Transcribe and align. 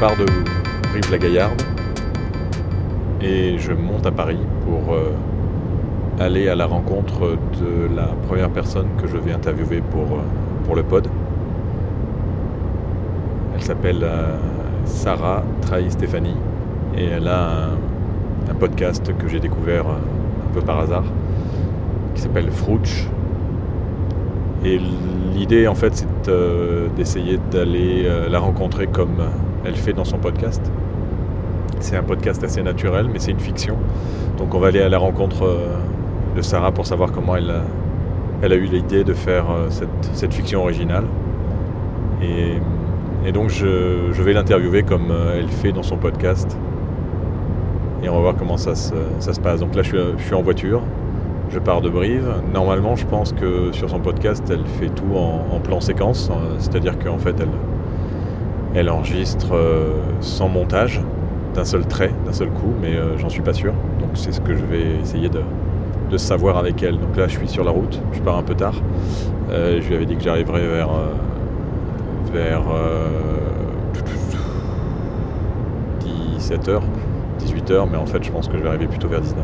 pars 0.00 0.16
de 0.16 0.26
Brive-la-Gaillarde 0.90 1.62
et 3.22 3.56
je 3.58 3.72
monte 3.72 4.04
à 4.04 4.10
Paris 4.10 4.38
pour 4.64 4.92
euh, 4.92 5.12
aller 6.20 6.48
à 6.48 6.54
la 6.54 6.66
rencontre 6.66 7.38
de 7.58 7.94
la 7.94 8.08
première 8.28 8.50
personne 8.50 8.88
que 9.00 9.06
je 9.06 9.16
vais 9.16 9.32
interviewer 9.32 9.80
pour, 9.80 10.02
euh, 10.02 10.22
pour 10.66 10.76
le 10.76 10.82
pod. 10.82 11.08
Elle 13.54 13.62
s'appelle 13.62 14.00
euh, 14.02 14.36
Sarah 14.84 15.42
Trahi 15.62 15.90
Stéphanie 15.90 16.36
et 16.94 17.06
elle 17.06 17.28
a 17.28 17.70
un, 18.50 18.54
podcast 18.58 19.12
que 19.18 19.28
j'ai 19.28 19.40
découvert 19.40 19.86
un 19.86 20.54
peu 20.54 20.60
par 20.60 20.80
hasard 20.80 21.04
qui 22.14 22.20
s'appelle 22.20 22.50
Frouch. 22.50 23.06
Et 24.62 24.78
l'idée 25.34 25.66
en 25.66 25.74
fait 25.74 25.94
c'est 25.94 26.30
d'essayer 26.96 27.38
d'aller 27.50 28.08
la 28.30 28.38
rencontrer 28.38 28.86
comme 28.86 29.20
elle 29.66 29.76
fait 29.76 29.92
dans 29.92 30.04
son 30.04 30.18
podcast. 30.18 30.62
C'est 31.80 31.96
un 31.96 32.02
podcast 32.02 32.42
assez 32.42 32.62
naturel 32.62 33.08
mais 33.12 33.18
c'est 33.18 33.32
une 33.32 33.40
fiction. 33.40 33.76
Donc 34.38 34.54
on 34.54 34.58
va 34.58 34.68
aller 34.68 34.82
à 34.82 34.88
la 34.88 34.98
rencontre 34.98 35.44
euh, 35.44 35.76
de 36.36 36.42
Sarah 36.42 36.72
pour 36.72 36.86
savoir 36.86 37.12
comment 37.12 37.36
elle 37.36 37.50
a, 37.50 37.62
elle 38.42 38.52
a 38.52 38.56
eu 38.56 38.64
l'idée 38.64 39.04
de 39.04 39.14
faire 39.14 39.50
euh, 39.50 39.68
cette, 39.70 40.32
fiction 40.32 40.60
originale. 40.60 41.04
Et, 42.22 42.60
donc 43.32 43.48
je, 43.48 44.22
vais 44.22 44.32
l'interviewer 44.32 44.84
comme 44.84 45.10
euh, 45.10 45.38
elle 45.38 45.48
fait 45.48 45.72
dans 45.72 45.82
son 45.82 45.96
podcast. 45.96 46.56
Et 48.02 48.08
on 48.08 48.14
va 48.14 48.20
voir 48.20 48.36
comment 48.36 48.56
ça 48.56 48.74
se, 48.74 49.40
passe. 49.40 49.60
Donc 49.60 49.74
là 49.74 49.82
je 49.82 49.88
suis, 49.88 49.98
je 50.18 50.22
suis 50.22 50.34
en 50.34 50.42
voiture, 50.42 50.82
je 51.50 51.58
pars 51.58 51.80
de 51.80 51.88
Brive. 51.88 52.28
Normalement 52.52 52.94
je 52.94 53.06
pense 53.06 53.32
que 53.32 53.72
sur 53.72 53.90
son 53.90 53.98
podcast 53.98 54.44
elle 54.48 54.64
fait 54.78 54.90
tout 54.90 55.16
en, 55.16 55.56
en 55.56 55.60
plan 55.60 55.80
séquence. 55.80 56.30
euh, 56.30 56.56
C'est-à-dire 56.58 56.98
qu'en 56.98 57.18
fait 57.18 57.34
elle, 57.40 57.48
elle 58.76 58.90
enregistre 58.90 59.54
euh, 59.54 59.88
sans 60.20 60.48
montage, 60.48 61.00
d'un 61.54 61.64
seul 61.64 61.86
trait, 61.86 62.12
d'un 62.26 62.32
seul 62.32 62.50
coup, 62.50 62.74
mais 62.80 62.94
euh, 62.94 63.16
j'en 63.16 63.30
suis 63.30 63.40
pas 63.40 63.54
sûr. 63.54 63.72
Donc 63.98 64.10
c'est 64.14 64.32
ce 64.32 64.40
que 64.40 64.54
je 64.54 64.64
vais 64.64 65.00
essayer 65.02 65.30
de, 65.30 65.40
savoir 66.18 66.56
avec 66.56 66.82
elle. 66.82 66.98
Donc 66.98 67.16
là, 67.16 67.26
je 67.26 67.36
suis 67.36 67.48
sur 67.48 67.64
la 67.64 67.70
route, 67.70 68.00
je 68.12 68.20
pars 68.20 68.36
un 68.36 68.42
peu 68.42 68.54
tard. 68.54 68.74
Euh, 69.50 69.80
je 69.82 69.88
lui 69.88 69.96
avais 69.96 70.06
dit 70.06 70.16
que 70.16 70.22
j'arriverais 70.22 70.66
vers 70.66 70.88
vers 72.32 72.62
euh, 72.70 73.08
17h, 76.38 76.80
18h, 77.40 77.88
mais 77.90 77.96
en 77.96 78.06
fait, 78.06 78.22
je 78.22 78.30
pense 78.30 78.48
que 78.48 78.56
je 78.56 78.62
vais 78.62 78.68
arriver 78.68 78.86
plutôt 78.86 79.08
vers 79.08 79.20
19. 79.20 79.42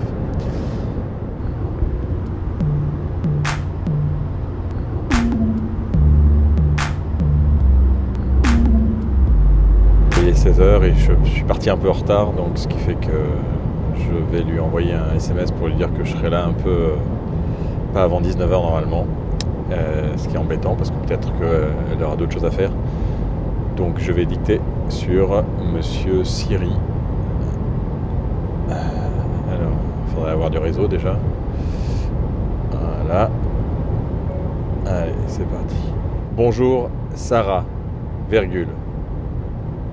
Il 10.62 10.68
est 10.68 10.72
16h 10.78 10.84
et 10.84 10.94
je 10.94 11.30
suis 11.30 11.44
parti 11.44 11.70
un 11.70 11.76
peu 11.76 11.88
en 11.88 11.92
retard, 11.92 12.32
donc 12.32 12.56
ce 12.56 12.68
qui 12.68 12.78
fait 12.78 12.94
que 12.94 13.10
je 13.96 14.36
vais 14.36 14.42
lui 14.42 14.60
envoyer 14.60 14.92
un 14.92 15.16
SMS 15.16 15.50
pour 15.50 15.66
lui 15.66 15.74
dire 15.74 15.92
que 15.92 16.04
je 16.04 16.12
serai 16.12 16.30
là 16.30 16.44
un 16.44 16.52
peu 16.52 16.70
euh, 16.70 16.96
pas 17.92 18.02
avant 18.02 18.20
19h 18.20 18.50
normalement. 18.50 19.06
Euh, 19.72 20.16
ce 20.16 20.28
qui 20.28 20.34
est 20.34 20.38
embêtant 20.38 20.74
parce 20.74 20.90
que 20.90 20.96
peut-être 21.06 21.32
qu'elle 21.38 22.04
aura 22.04 22.16
d'autres 22.16 22.32
choses 22.32 22.44
à 22.44 22.50
faire. 22.50 22.70
Donc 23.76 23.98
je 23.98 24.12
vais 24.12 24.26
dicter 24.26 24.60
sur 24.88 25.42
Monsieur 25.74 26.24
Siri. 26.24 26.72
Euh, 28.70 28.74
Alors, 28.74 29.72
il 30.06 30.14
faudrait 30.14 30.32
avoir 30.32 30.50
du 30.50 30.58
réseau 30.58 30.86
déjà. 30.86 31.16
Voilà. 32.70 33.30
Allez, 34.86 35.12
c'est 35.26 35.48
parti. 35.48 35.92
Bonjour 36.36 36.90
Sarah, 37.14 37.64
virgule. 38.30 38.68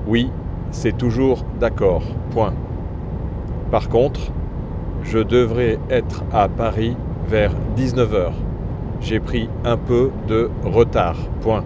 Oui, 0.08 0.32
c'est 0.72 0.98
toujours 0.98 1.46
d'accord. 1.60 2.04
Point. 2.32 2.54
Par 3.72 3.90
contre, 3.90 4.32
je 5.04 5.20
devrais 5.20 5.80
être 5.90 6.24
à 6.34 6.48
Paris 6.48 6.96
vers 7.28 7.52
19h. 7.78 8.32
J'ai 9.02 9.20
pris 9.20 9.50
un 9.64 9.78
peu 9.78 10.12
de 10.28 10.50
retard. 10.66 11.16
Point. 11.42 11.64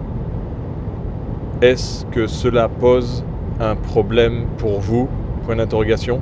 Est-ce 1.62 2.04
que 2.06 2.26
cela 2.26 2.68
pose 2.68 3.24
un 3.60 3.76
problème 3.76 4.46
pour 4.58 4.80
vous? 4.80 5.08
Point 5.44 5.56
d'interrogation. 5.56 6.20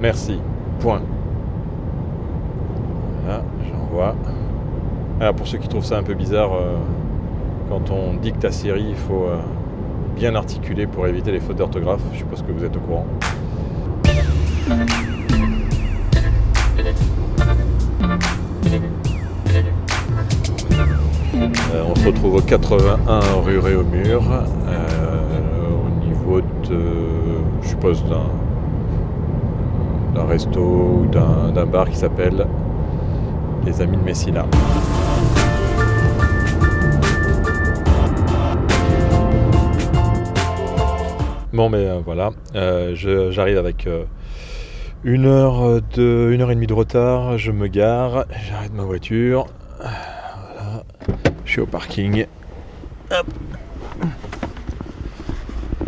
Merci. 0.00 0.40
Point. 0.80 1.02
Voilà, 3.24 3.42
j'envoie. 3.70 4.14
Alors 5.20 5.34
pour 5.34 5.46
ceux 5.46 5.58
qui 5.58 5.68
trouvent 5.68 5.84
ça 5.84 5.98
un 5.98 6.02
peu 6.02 6.14
bizarre, 6.14 6.52
euh, 6.54 6.76
quand 7.68 7.90
on 7.90 8.14
dicte 8.14 8.44
à 8.44 8.52
Siri, 8.52 8.86
il 8.90 8.96
faut 8.96 9.24
euh, 9.24 9.36
bien 10.18 10.34
articuler 10.34 10.88
pour 10.88 11.06
éviter 11.06 11.30
les 11.30 11.38
fautes 11.38 11.58
d'orthographe. 11.58 12.00
Je 12.12 12.18
suppose 12.18 12.42
que 12.42 12.50
vous 12.50 12.64
êtes 12.64 12.76
au 12.76 12.80
courant. 12.80 13.06
Euh, 21.72 21.84
on 21.88 21.94
se 21.94 22.06
retrouve 22.06 22.34
au 22.34 22.40
81 22.40 23.20
rue 23.44 23.60
Réaumur, 23.60 24.22
euh, 24.32 24.40
au 25.86 25.90
niveau 26.04 26.40
de, 26.40 26.80
je 27.62 27.68
suppose, 27.68 28.04
d'un, 28.04 28.26
resto 30.24 30.60
ou 30.60 31.06
d'un 31.06 31.66
bar 31.66 31.88
qui 31.88 31.96
s'appelle 31.96 32.44
Les 33.64 33.80
Amis 33.80 33.96
de 33.96 34.02
Messina. 34.02 34.44
Bon, 41.50 41.70
mais 41.70 41.86
euh, 41.86 42.00
voilà, 42.04 42.30
euh, 42.56 42.94
j'arrive 43.30 43.56
avec 43.56 43.86
euh, 43.86 44.04
une 45.02 45.24
heure 45.24 45.80
de, 45.80 46.28
une 46.30 46.42
heure 46.42 46.50
et 46.50 46.54
demie 46.54 46.66
de 46.66 46.74
retard. 46.74 47.38
Je 47.38 47.52
me 47.52 47.68
gare, 47.68 48.26
j'arrête 48.46 48.74
ma 48.74 48.82
voiture. 48.82 49.46
Voilà, 49.78 50.84
je 51.46 51.50
suis 51.50 51.60
au 51.62 51.66
parking. 51.66 52.26
Hop. 53.10 53.26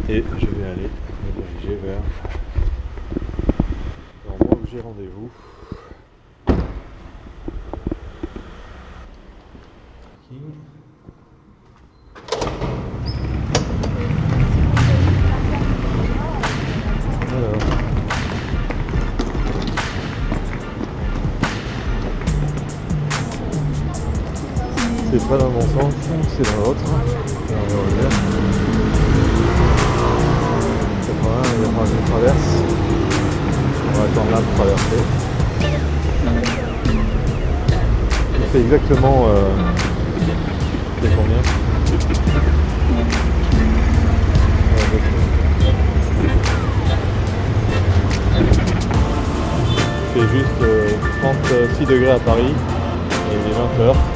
Et 0.08 0.24
je 0.40 0.46
vais 0.46 0.70
aller 0.70 0.88
me 1.26 1.60
diriger 1.60 1.78
vers 1.84 2.00
l'endroit 4.26 4.58
où 4.62 4.66
j'ai 4.66 4.80
rendez-vous. 4.80 5.30
Pas 25.30 25.38
dans 25.38 25.50
mon 25.50 25.60
sens, 25.60 25.94
c'est 26.36 26.42
dans 26.42 26.64
l'autre. 26.64 26.80
Alors, 26.84 27.62
on 27.62 27.72
va 27.72 27.78
revenir. 27.82 28.10
80, 31.06 31.30
il 31.54 31.62
falloir 31.66 31.84
que 31.84 31.90
je 31.90 32.10
traverse. 32.10 32.48
On 33.86 33.92
va 33.96 34.02
attendre 34.06 34.30
là 34.32 34.38
pour 34.38 34.54
traverser. 34.56 35.00
Il 38.40 38.46
fait 38.50 38.58
exactement. 38.58 39.26
Euh, 39.28 39.54
il 40.96 41.08
fait 41.08 41.14
combien? 41.14 41.42
Fait 50.12 50.26
juste 50.36 50.60
euh, 50.62 50.90
36 51.22 51.86
degrés 51.86 52.10
à 52.10 52.18
Paris 52.18 52.52
et 53.30 53.36
il 53.46 53.52
est 53.52 53.54
20 53.78 53.84
heures. 53.84 54.09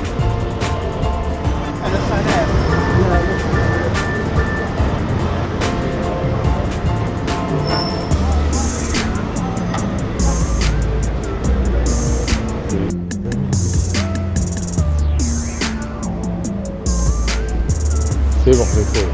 C'est 18.45 18.51
bon, 18.59 18.67
j'ai 18.75 18.85
fait. 18.85 19.14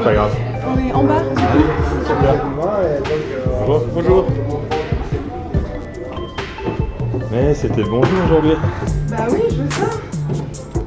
C'est 0.00 0.04
pas 0.04 0.14
grave. 0.14 0.34
On 0.66 0.78
est 0.88 0.92
en 0.92 1.04
bas. 1.04 1.22
Bon, 3.66 3.82
bonjour. 3.94 4.26
Mais 7.30 7.54
c'était 7.54 7.82
le 7.82 7.88
bonjour 7.90 8.18
aujourd'hui. 8.26 8.52
Bah 9.10 9.16
oui, 9.30 9.38
je 9.50 9.62
veux 9.62 9.70
ça. 9.70 9.86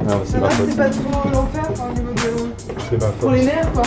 Non, 0.08 0.22
c'est 0.26 0.40
ma 0.40 0.50
faute. 0.50 0.66
C'est 0.70 0.78
pas 0.78 0.90
trop 0.90 1.30
l'enfer 1.32 1.64
enfin, 1.70 1.84
au 1.90 2.00
niveau 2.00 2.12
de. 2.14 2.80
C'est 2.90 3.00
ma 3.02 3.08
Pour 3.08 3.30
faute. 3.30 3.40
les 3.40 3.46
nerfs 3.46 3.72
quoi. 3.74 3.84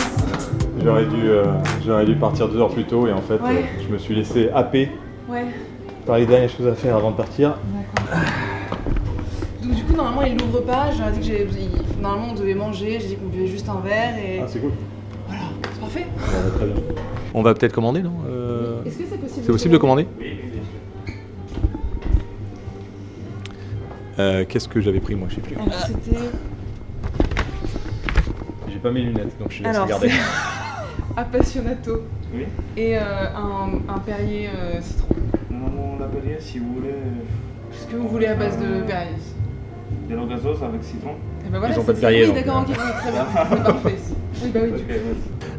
J'aurais 0.83 1.05
dû, 1.05 1.21
euh, 1.29 1.43
j'aurais 1.85 2.05
dû 2.05 2.15
partir 2.15 2.47
deux 2.47 2.59
heures 2.59 2.69
plus 2.69 2.85
tôt 2.85 3.07
et 3.07 3.11
en 3.11 3.21
fait, 3.21 3.35
Ouais. 3.41 3.63
euh, 3.63 3.81
je 3.87 3.93
me 3.93 3.97
suis 3.97 4.15
laissé 4.15 4.49
happer 4.53 4.91
Ouais, 5.29 5.45
par 6.05 6.17
les 6.17 6.25
dernières 6.25 6.49
choses 6.49 6.67
à 6.67 6.73
faire 6.75 6.95
avant 6.95 7.11
de 7.11 7.17
partir. 7.17 7.57
d'accord. 8.05 8.19
Donc 9.63 9.75
du 9.75 9.83
coup, 9.83 9.93
normalement, 9.93 10.21
il 10.23 10.37
l'ouvre 10.37 10.61
pas. 10.61 10.85
J'ai 10.91 11.11
dit 11.11 11.19
que 11.19 11.25
j'ai. 11.25 11.47
Normalement, 12.01 12.27
on 12.31 12.35
devait 12.35 12.53
manger. 12.55 12.99
J'ai 13.01 13.07
dit 13.09 13.15
qu'on 13.17 13.27
buvait 13.27 13.47
juste 13.47 13.67
un 13.69 13.79
verre 13.87 14.15
et. 14.17 14.39
Ah, 14.41 14.45
c'est 14.47 14.59
cool. 14.59 14.71
Très 16.17 16.65
bien. 16.65 16.75
On 17.33 17.41
va 17.43 17.53
peut-être 17.53 17.73
commander, 17.73 18.01
non 18.01 18.13
Euh, 18.27 18.83
Est-ce 18.85 18.97
que 18.97 19.03
c'est 19.09 19.17
possible 19.17 19.41
C'est 19.45 19.51
possible 19.51 19.73
de 19.73 19.77
commander? 19.77 20.07
Euh, 24.19 24.45
Qu'est-ce 24.47 24.67
que 24.67 24.81
j'avais 24.81 24.99
pris 24.99 25.15
moi? 25.15 25.27
Je 25.29 25.35
sais 25.35 25.41
plus. 25.41 25.55
Alors, 25.55 25.73
C'était. 25.85 26.17
J'ai 28.69 28.79
pas 28.79 28.91
mes 28.91 29.01
lunettes 29.01 29.37
donc 29.39 29.51
je 29.51 29.63
laisse 29.63 29.75
Alors, 29.75 29.85
regarder. 29.85 30.09
appassionato 31.17 32.03
Oui. 32.33 32.45
et 32.75 32.97
euh, 32.97 33.01
un, 33.35 33.93
un 33.93 33.99
Perrier 33.99 34.49
euh, 34.49 34.79
citron. 34.81 35.07
Non, 35.49 35.95
on 35.95 35.99
l'appelait 35.99 36.37
si 36.39 36.59
vous 36.59 36.73
voulez 36.75 36.93
Ce 37.71 37.85
que 37.87 37.95
vous 37.95 38.07
voulez 38.07 38.27
à 38.27 38.35
base 38.35 38.57
de 38.59 38.81
Perrier? 38.85 39.13
de 40.09 40.15
l'eau 40.15 40.25
gazeuse 40.25 40.61
avec 40.63 40.83
citron. 40.83 41.11
Et 41.45 41.49
ben 41.49 41.59
voilà, 41.59 41.73
Ils 41.73 41.79
ont 41.79 41.81
c'est 41.81 41.87
pas 41.87 41.93
de. 41.93 41.99
Perrier, 41.99 42.27
Oui, 42.27 42.33
d'accord, 42.33 42.57
euh. 42.57 42.61
ok, 42.61 42.67
oui, 42.69 42.75
très 43.01 43.11
bien. 43.11 43.25
C'est 43.49 43.63
parfait. 43.63 43.95
Oui, 44.43 44.51
bah 44.53 44.59
oui. 44.63 44.71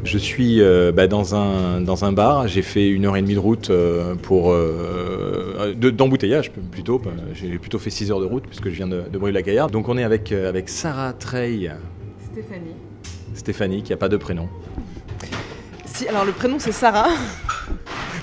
Je 0.04 0.16
suis 0.18 0.62
euh, 0.62 0.92
bah, 0.92 1.06
dans, 1.06 1.34
un, 1.34 1.80
dans 1.80 2.04
un 2.04 2.12
bar, 2.12 2.48
j'ai 2.48 2.62
fait 2.62 2.88
une 2.88 3.04
heure 3.04 3.16
et 3.16 3.22
demie 3.22 3.34
de 3.34 3.38
route 3.40 3.68
euh, 3.70 4.14
pour 4.14 4.52
euh, 4.52 5.74
de- 5.76 5.90
d'embouteillage 5.90 6.50
plutôt, 6.52 6.98
bah, 6.98 7.10
j'ai 7.34 7.58
plutôt 7.58 7.78
fait 7.78 7.90
6 7.90 8.10
heures 8.10 8.20
de 8.20 8.24
route 8.24 8.44
puisque 8.46 8.66
je 8.70 8.74
viens 8.74 8.86
de, 8.88 9.02
de 9.12 9.18
la 9.26 9.42
gaillarde 9.42 9.70
Donc 9.72 9.88
on 9.88 9.98
est 9.98 10.04
avec, 10.04 10.32
avec 10.32 10.68
Sarah 10.68 11.12
Trey, 11.12 11.68
Stéphanie. 12.32 12.74
Stéphanie 13.34 13.82
qui 13.82 13.92
a 13.92 13.96
pas 13.96 14.08
de 14.08 14.16
prénom. 14.16 14.48
Si, 15.84 16.06
alors 16.08 16.24
le 16.24 16.32
prénom 16.32 16.58
c'est 16.58 16.72
Sarah. 16.72 17.08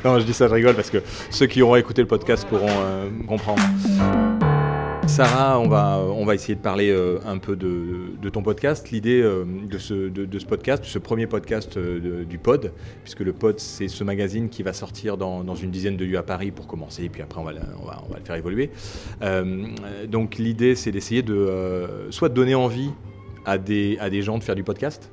Non, 0.04 0.20
je 0.20 0.24
dis 0.26 0.34
ça, 0.34 0.48
je 0.48 0.54
rigole 0.54 0.76
parce 0.76 0.90
que 0.90 1.00
ceux 1.30 1.46
qui 1.48 1.62
auront 1.62 1.76
écouté 1.76 2.02
le 2.02 2.08
podcast 2.08 2.46
pourront 2.48 2.70
comprendre. 3.28 3.62
Sarah, 5.16 5.62
on 5.62 5.70
va, 5.70 6.00
on 6.00 6.26
va 6.26 6.36
essayer 6.36 6.56
de 6.56 6.60
parler 6.60 6.90
euh, 6.90 7.20
un 7.26 7.38
peu 7.38 7.56
de, 7.56 8.18
de 8.22 8.30
ton 8.30 8.44
podcast. 8.44 8.92
L'idée 8.92 9.22
euh, 9.22 9.46
de, 9.46 9.78
ce, 9.78 9.94
de, 9.94 10.40
ce 10.40 10.46
podcast, 10.46 10.84
ce 10.84 11.00
premier 11.00 11.26
podcast 11.26 11.78
euh, 11.78 12.26
du 12.26 12.38
Pod, 12.38 12.74
puisque 13.02 13.22
le 13.22 13.32
Pod, 13.32 13.58
c'est 13.58 13.88
ce 13.88 14.04
magazine 14.04 14.50
qui 14.50 14.62
va 14.62 14.74
sortir 14.74 15.16
dans, 15.16 15.46
dans 15.46 15.56
une 15.56 15.72
dizaine 15.72 15.96
de 15.96 16.04
lieux 16.04 16.18
à 16.18 16.24
Paris 16.24 16.52
pour 16.52 16.68
commencer, 16.68 17.06
et 17.06 17.10
puis 17.10 17.22
après, 17.22 17.40
on 17.40 17.46
va, 17.46 17.54
on 17.82 17.86
va, 17.86 18.04
on 18.06 18.12
va 18.12 18.20
le 18.20 18.26
faire 18.26 18.36
évoluer. 18.36 18.72
Donc, 20.10 20.36
l'idée, 20.36 20.76
c'est 20.76 20.92
d'essayer 20.92 21.22
de 21.22 21.88
soit 22.10 22.28
de 22.28 22.34
donner 22.34 22.56
envie 22.56 22.92
à 23.46 23.58
des, 23.58 23.98
à 24.02 24.10
des 24.10 24.22
gens 24.22 24.38
de 24.38 24.44
faire 24.44 24.56
du 24.56 24.66
podcast, 24.66 25.12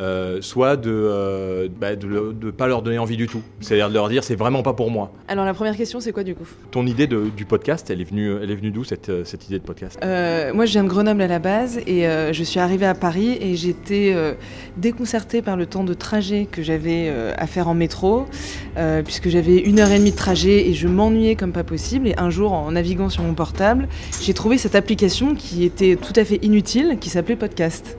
euh, 0.00 0.38
soit 0.40 0.76
de 0.76 0.90
ne 0.90 1.68
bah, 1.68 1.96
de, 1.96 2.06
le- 2.06 2.32
de 2.32 2.50
pas 2.50 2.66
leur 2.66 2.82
donner 2.82 2.98
envie 2.98 3.16
du 3.16 3.26
tout. 3.26 3.42
C'est-à-dire 3.60 3.88
de 3.88 3.94
leur 3.94 4.08
dire 4.08 4.22
c'est 4.24 4.34
vraiment 4.36 4.62
pas 4.62 4.72
pour 4.72 4.90
moi. 4.90 5.12
Alors 5.28 5.44
la 5.44 5.54
première 5.54 5.76
question 5.76 6.00
c'est 6.00 6.12
quoi 6.12 6.24
du 6.24 6.34
coup? 6.34 6.46
Ton 6.70 6.86
idée 6.86 7.06
de- 7.06 7.30
du 7.36 7.44
podcast, 7.44 7.90
elle 7.90 8.00
est 8.00 8.04
venue, 8.08 8.32
elle 8.42 8.50
est 8.50 8.54
venue 8.54 8.70
d'où 8.70 8.84
cette, 8.84 9.08
euh, 9.08 9.24
cette 9.24 9.46
idée 9.46 9.58
de 9.58 9.64
podcast? 9.64 9.98
Euh, 10.04 10.52
Moi 10.54 10.66
je 10.66 10.72
viens 10.72 10.84
de 10.84 10.88
Grenoble 10.88 11.22
à 11.22 11.26
la 11.26 11.38
base 11.38 11.78
et 11.86 12.06
euh, 12.06 12.32
je 12.32 12.42
suis 12.44 12.60
arrivée 12.60 12.86
à 12.86 12.94
Paris 12.94 13.38
et 13.40 13.56
j'étais 13.56 14.12
euh, 14.14 14.34
déconcertée 14.76 15.42
par 15.42 15.56
le 15.56 15.66
temps 15.66 15.84
de 15.84 15.94
trajet 15.94 16.46
que 16.50 16.62
j'avais 16.62 17.08
euh, 17.08 17.32
à 17.36 17.46
faire 17.46 17.68
en 17.68 17.74
métro 17.74 18.26
euh, 18.76 19.02
puisque 19.02 19.28
j'avais 19.28 19.56
une 19.58 19.80
heure 19.80 19.90
et 19.90 19.98
demie 19.98 20.12
de 20.12 20.16
trajet 20.16 20.68
et 20.68 20.74
je 20.74 20.86
m'ennuyais 20.88 21.34
comme 21.34 21.52
pas 21.52 21.64
possible 21.64 22.08
et 22.08 22.14
un 22.18 22.30
jour 22.30 22.52
en 22.52 22.70
naviguant 22.72 23.08
sur 23.08 23.22
mon 23.22 23.34
portable 23.34 23.88
j'ai 24.22 24.34
trouvé 24.34 24.58
cette 24.58 24.74
application 24.74 25.34
qui 25.34 25.64
était 25.64 25.96
tout 25.96 26.12
à 26.16 26.24
fait 26.24 26.38
inutile 26.42 26.98
qui 27.00 27.08
s'appelait 27.10 27.36
Podcast. 27.36 27.96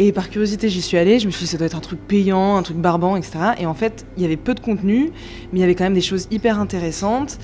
Et 0.00 0.12
par 0.12 0.30
curiosité, 0.30 0.68
j'y 0.68 0.80
suis 0.80 0.96
allée. 0.96 1.18
Je 1.18 1.26
me 1.26 1.32
suis 1.32 1.44
dit, 1.44 1.50
ça 1.50 1.58
doit 1.58 1.66
être 1.66 1.76
un 1.76 1.80
truc 1.80 1.98
payant, 1.98 2.56
un 2.56 2.62
truc 2.62 2.76
barbant, 2.76 3.16
etc. 3.16 3.32
Et 3.58 3.66
en 3.66 3.74
fait, 3.74 4.06
il 4.16 4.22
y 4.22 4.26
avait 4.26 4.36
peu 4.36 4.54
de 4.54 4.60
contenu, 4.60 5.10
mais 5.52 5.58
il 5.58 5.60
y 5.60 5.64
avait 5.64 5.74
quand 5.74 5.82
même 5.82 5.92
des 5.92 6.00
choses 6.00 6.28
hyper 6.30 6.60
intéressantes. 6.60 7.38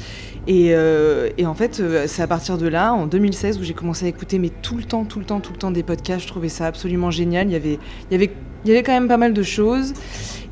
Et, 0.46 0.68
euh, 0.70 1.30
en 1.44 1.54
fait, 1.54 1.80
euh, 1.80 2.04
c'est 2.06 2.22
à 2.22 2.28
partir 2.28 2.56
de 2.56 2.68
là, 2.68 2.94
en 2.94 3.06
2016, 3.06 3.58
où 3.58 3.64
j'ai 3.64 3.74
commencé 3.74 4.06
à 4.06 4.08
écouter, 4.08 4.38
mais 4.38 4.50
tout 4.62 4.76
le 4.76 4.84
temps, 4.84 5.04
tout 5.04 5.18
le 5.18 5.24
temps, 5.24 5.40
tout 5.40 5.52
le 5.52 5.58
temps 5.58 5.72
des 5.72 5.82
podcasts. 5.82 6.22
Je 6.22 6.28
trouvais 6.28 6.48
ça 6.48 6.66
absolument 6.66 7.10
génial. 7.10 7.48
Il 7.48 7.52
y 7.54 7.56
avait, 7.56 7.78
il 8.08 8.12
y 8.12 8.14
avait, 8.14 8.30
il 8.64 8.68
y 8.68 8.72
avait 8.72 8.84
quand 8.84 8.92
même 8.92 9.08
pas 9.08 9.16
mal 9.16 9.32
de 9.32 9.42
choses. 9.42 9.92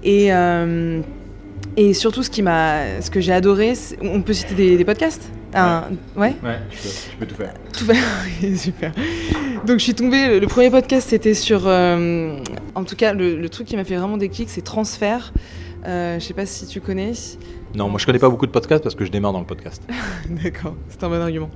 Et, 0.02 0.32
euh, 0.32 1.00
surtout, 1.92 2.24
ce, 2.24 2.30
qui 2.30 2.42
ce 2.42 3.10
que 3.12 3.20
j'ai 3.20 3.32
adoré, 3.32 3.74
on 4.02 4.22
peut 4.22 4.32
citer 4.32 4.76
des 4.76 4.84
podcasts? 4.84 5.30
Un- 5.54 5.84
ouais 6.16 6.34
Ouais, 6.42 6.58
tu 6.70 7.16
peux, 7.18 7.26
tout 7.26 7.34
faire. 7.34 7.54
tout 7.72 7.84
Ok, 8.52 8.56
super. 8.56 8.92
Donc 9.66 9.78
je 9.78 9.84
suis 9.84 9.94
tombée, 9.94 10.40
le, 10.40 10.46
premier 10.46 10.70
podcast 10.70 11.08
c'était 11.10 11.34
sur, 11.34 11.66
euh, 11.66 12.36
en 12.74 12.84
tout 12.84 12.96
cas 12.96 13.12
le, 13.12 13.36
le 13.36 13.48
truc 13.48 13.66
qui 13.66 13.76
m'a 13.76 13.84
fait 13.84 13.96
vraiment 13.96 14.16
déclic 14.16 14.48
c'est 14.48 14.62
Transfert. 14.62 15.32
Euh, 15.86 16.18
je 16.20 16.24
sais 16.24 16.34
pas 16.34 16.46
si 16.46 16.66
tu 16.66 16.80
connais. 16.80 17.12
Non, 17.74 17.88
moi 17.88 17.98
je 17.98 18.06
connais 18.06 18.18
pas 18.18 18.28
beaucoup 18.28 18.46
de 18.46 18.50
podcasts 18.52 18.82
parce 18.82 18.94
que 18.94 19.04
je 19.04 19.10
démarre 19.10 19.32
dans 19.32 19.40
le 19.40 19.46
podcast. 19.46 19.82
D'accord, 20.30 20.74
c'est 20.88 21.02
un 21.04 21.08
bon 21.08 21.20
argument. 21.20 21.50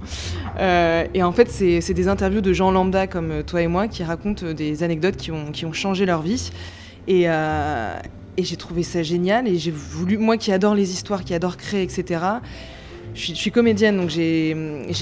Euh, 0.59 1.05
et 1.15 1.23
en 1.23 1.33
fait 1.33 1.51
c'est 1.51 1.95
des 1.95 2.09
interviews 2.09 2.41
de 2.41 2.53
gens 2.53 2.71
lambda 2.71 3.07
comme 3.07 3.31
euh, 3.31 3.43
toi 3.43 3.63
et 3.63 3.69
moi 3.69 3.89
qui 3.89 4.03
racontent 4.03 4.53
des 4.53 4.83
anecdotes 4.83 5.17
qui 5.17 5.31
ont, 5.31 5.53
qui 5.53 5.65
ont 5.65 5.73
changé 5.73 6.07
leur 6.07 6.23
vie. 6.23 6.51
Et, 7.09 7.27
et 7.27 8.43
j'ai 8.43 8.57
trouvé 8.57 8.83
ça 8.83 9.05
génial 9.05 9.47
et 9.47 9.59
j'ai 9.59 9.71
voulu, 9.71 10.19
moi 10.19 10.37
qui 10.37 10.51
adore 10.51 10.75
les 10.75 10.91
histoires, 10.91 11.23
qui 11.23 11.35
adore 11.35 11.57
créer, 11.57 11.85
etc. 11.85 12.21
Je 13.17 13.33
suis, 13.33 13.51
comédienne, 13.51 13.97
donc 13.97 14.11
j'ai 14.11 14.51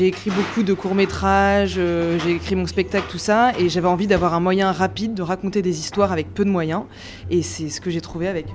écrit 0.07 0.31
beaucoup 0.31 0.63
de 0.63 0.73
courts-métrages, 0.73 1.75
euh, 1.79 2.17
j'ai 2.21 2.31
écrit 2.37 2.55
mon 2.55 2.69
spectacle, 2.69 3.07
tout 3.11 3.19
ça, 3.19 3.51
et 3.59 3.69
j'avais 3.69 3.89
envie 3.89 4.07
d'avoir 4.07 4.35
un 4.35 4.41
moyen 4.41 4.71
rapide 4.71 5.15
de 5.15 5.23
raconter 5.23 5.63
des 5.63 5.81
histoires 5.81 6.13
avec 6.13 6.33
peu 6.33 6.45
de 6.45 6.51
moyens. 6.51 6.85
Et 7.29 7.43
c'est 7.43 7.69
ce 7.69 7.81
que 7.81 7.91
j'ai 7.91 8.01
trouvé 8.01 8.29
avec, 8.29 8.47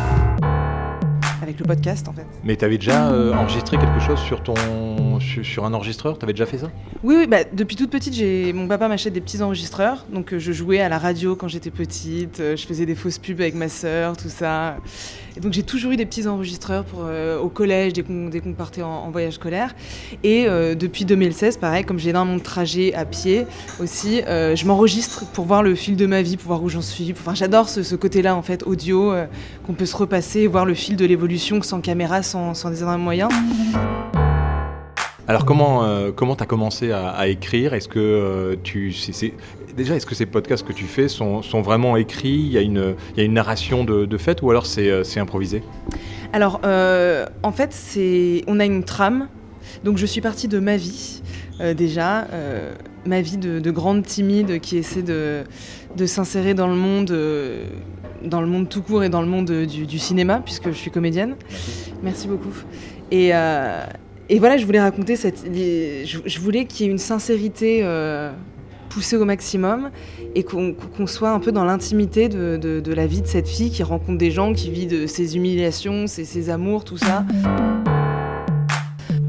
euh, 0.00 0.42
avec 1.40 1.60
le 1.60 1.66
podcast, 1.66 2.08
en 2.08 2.12
fait. 2.12 2.26
Mais 2.42 2.56
t'avais 2.56 2.78
déjà 2.78 3.10
euh, 3.10 3.32
enregistré 3.32 3.78
quelque 3.78 4.00
chose 4.00 4.18
sur 4.18 4.42
ton 4.42 4.54
sur, 5.20 5.64
un 5.64 5.74
enregistreur 5.74 6.18
T'avais 6.18 6.32
déjà 6.32 6.46
fait 6.46 6.58
ça? 6.58 6.70
Oui, 7.02 7.14
oui, 7.18 7.26
bah, 7.26 7.38
depuis 7.52 7.76
toute 7.76 7.90
petite, 7.90 8.14
j'ai 8.14 8.52
mon 8.52 8.66
papa 8.66 8.88
m'achète 8.88 9.12
des 9.12 9.20
petits 9.20 9.42
enregistreurs, 9.42 10.06
donc 10.12 10.32
euh, 10.32 10.38
je 10.38 10.52
jouais 10.52 10.80
à 10.80 10.88
la 10.88 10.98
radio 10.98 11.36
quand 11.36 11.48
j'étais 11.48 11.70
petite, 11.70 12.40
euh, 12.40 12.56
je 12.56 12.66
faisais 12.66 12.86
des 12.86 12.94
fausses 12.94 13.18
pubs 13.18 13.40
avec 13.40 13.54
ma 13.54 13.68
sœur, 13.68 14.16
tout 14.16 14.28
ça. 14.28 14.76
Et 15.36 15.40
donc 15.40 15.52
j'ai 15.52 15.62
toujours 15.62 15.92
eu 15.92 15.96
des 15.96 16.06
petits 16.06 16.26
enregistreurs 16.26 16.84
pour, 16.84 17.04
euh, 17.04 17.38
au 17.38 17.48
collège, 17.48 17.92
dès 17.92 18.02
qu'on 18.02 18.52
partait 18.56 18.82
en, 18.82 19.10
voyage 19.10 19.34
scolaire. 19.34 19.74
Et 20.24 20.46
depuis 20.46 21.04
2016, 21.04 21.56
pareil, 21.56 21.84
comme 21.84 21.98
j'ai 21.98 22.10
énormément 22.10 22.36
de 22.36 22.42
trajets 22.42 22.94
à 22.94 23.04
pied 23.04 23.46
aussi, 23.80 24.22
je 24.26 24.66
m'enregistre 24.66 25.24
pour 25.32 25.46
voir 25.46 25.62
le 25.62 25.74
fil 25.74 25.96
de 25.96 26.06
ma 26.06 26.22
vie, 26.22 26.36
pour 26.36 26.48
voir 26.48 26.62
où 26.62 26.68
j'en 26.68 26.82
suis. 26.82 27.12
Enfin, 27.12 27.34
j'adore 27.34 27.68
ce, 27.68 27.94
côté-là, 27.94 28.36
en 28.36 28.42
fait, 28.42 28.62
audio, 28.64 29.12
qu'on 29.66 29.72
peut 29.72 29.86
se 29.86 29.96
repasser, 29.96 30.46
voir 30.46 30.64
le 30.64 30.74
fil 30.74 30.96
de 30.96 31.04
l'évolution 31.04 31.60
sans 31.62 31.80
caméra, 31.80 32.22
sans, 32.22 32.54
sans 32.54 32.70
des 32.70 32.84
moyens. 32.98 33.30
Alors 35.30 35.44
comment 35.44 35.84
euh, 35.84 36.10
comment 36.10 36.34
t'as 36.34 36.44
commencé 36.44 36.90
à, 36.90 37.10
à 37.10 37.28
écrire? 37.28 37.72
Est-ce 37.72 37.86
que 37.86 38.00
euh, 38.00 38.56
tu 38.64 38.92
déjà 39.76 39.94
est-ce 39.94 40.04
que 40.04 40.16
ces 40.16 40.26
podcasts 40.26 40.66
que 40.66 40.72
tu 40.72 40.86
fais 40.86 41.06
sont, 41.06 41.40
sont 41.42 41.62
vraiment 41.62 41.96
écrits? 41.96 42.34
Il 42.34 42.48
y 42.48 42.58
a 42.58 42.62
une 42.62 42.96
il 43.14 43.18
y 43.18 43.20
a 43.20 43.24
une 43.24 43.34
narration 43.34 43.84
de, 43.84 44.06
de 44.06 44.18
fait 44.18 44.42
ou 44.42 44.50
alors 44.50 44.66
c'est 44.66 44.90
euh, 44.90 45.04
c'est 45.04 45.20
improvisé? 45.20 45.62
Alors, 46.32 46.60
euh, 46.64 47.26
en 47.44 47.52
fait, 47.52 47.72
c'est, 47.72 48.42
on 48.48 48.58
a 48.58 48.64
une 48.64 48.82
trame. 48.82 49.28
Donc, 49.84 49.98
je 49.98 50.06
suis 50.06 50.20
partie 50.20 50.48
de 50.48 50.58
ma 50.58 50.76
vie 50.76 51.22
déjà, 51.76 52.26
ma 53.06 53.20
vie 53.20 53.36
de, 53.36 53.60
de 53.60 53.70
grande 53.70 54.04
timide 54.04 54.58
qui 54.60 54.78
essaie 54.78 55.02
de, 55.02 55.44
de 55.96 56.06
s'insérer 56.06 56.54
dans 56.54 56.66
le 56.66 56.74
monde, 56.74 57.16
dans 58.24 58.40
le 58.40 58.48
monde 58.48 58.68
tout 58.68 58.82
court 58.82 59.04
et 59.04 59.08
dans 59.08 59.22
le 59.22 59.28
monde 59.28 59.50
du, 59.50 59.86
du 59.86 59.98
cinéma, 60.00 60.40
puisque 60.44 60.70
je 60.70 60.76
suis 60.76 60.90
comédienne. 60.90 61.36
Merci 62.02 62.26
beaucoup. 62.26 62.54
Et, 63.12 63.30
euh, 63.32 63.84
et 64.30 64.38
voilà, 64.38 64.56
je 64.56 64.64
voulais 64.64 64.80
raconter 64.80 65.16
cette, 65.16 65.44
je, 65.54 66.40
voulais 66.40 66.64
qu'il 66.64 66.86
y 66.86 66.88
ait 66.88 66.92
une 66.92 66.98
sincérité. 66.98 67.80
euh, 67.82 68.30
poussée 68.88 69.16
au 69.16 69.24
maximum 69.24 69.90
et 70.34 70.42
qu'on 70.42 70.74
soit 71.06 71.30
un 71.30 71.38
peu 71.38 71.52
dans 71.52 71.62
l'intimité 71.64 72.28
de, 72.28 72.56
de- 72.56 72.80
de 72.80 72.92
la 72.92 73.06
vie 73.06 73.22
de 73.22 73.26
cette 73.28 73.46
fille 73.48 73.70
qui 73.70 73.84
rencontre 73.84 74.18
des 74.18 74.32
gens, 74.32 74.52
qui 74.52 74.68
vit 74.68 74.88
de 74.88 75.06
ses 75.06 75.36
humiliations, 75.36 76.08
ses, 76.08 76.24
ses 76.24 76.50
amours, 76.50 76.82
tout 76.82 76.96
ça. 76.96 77.24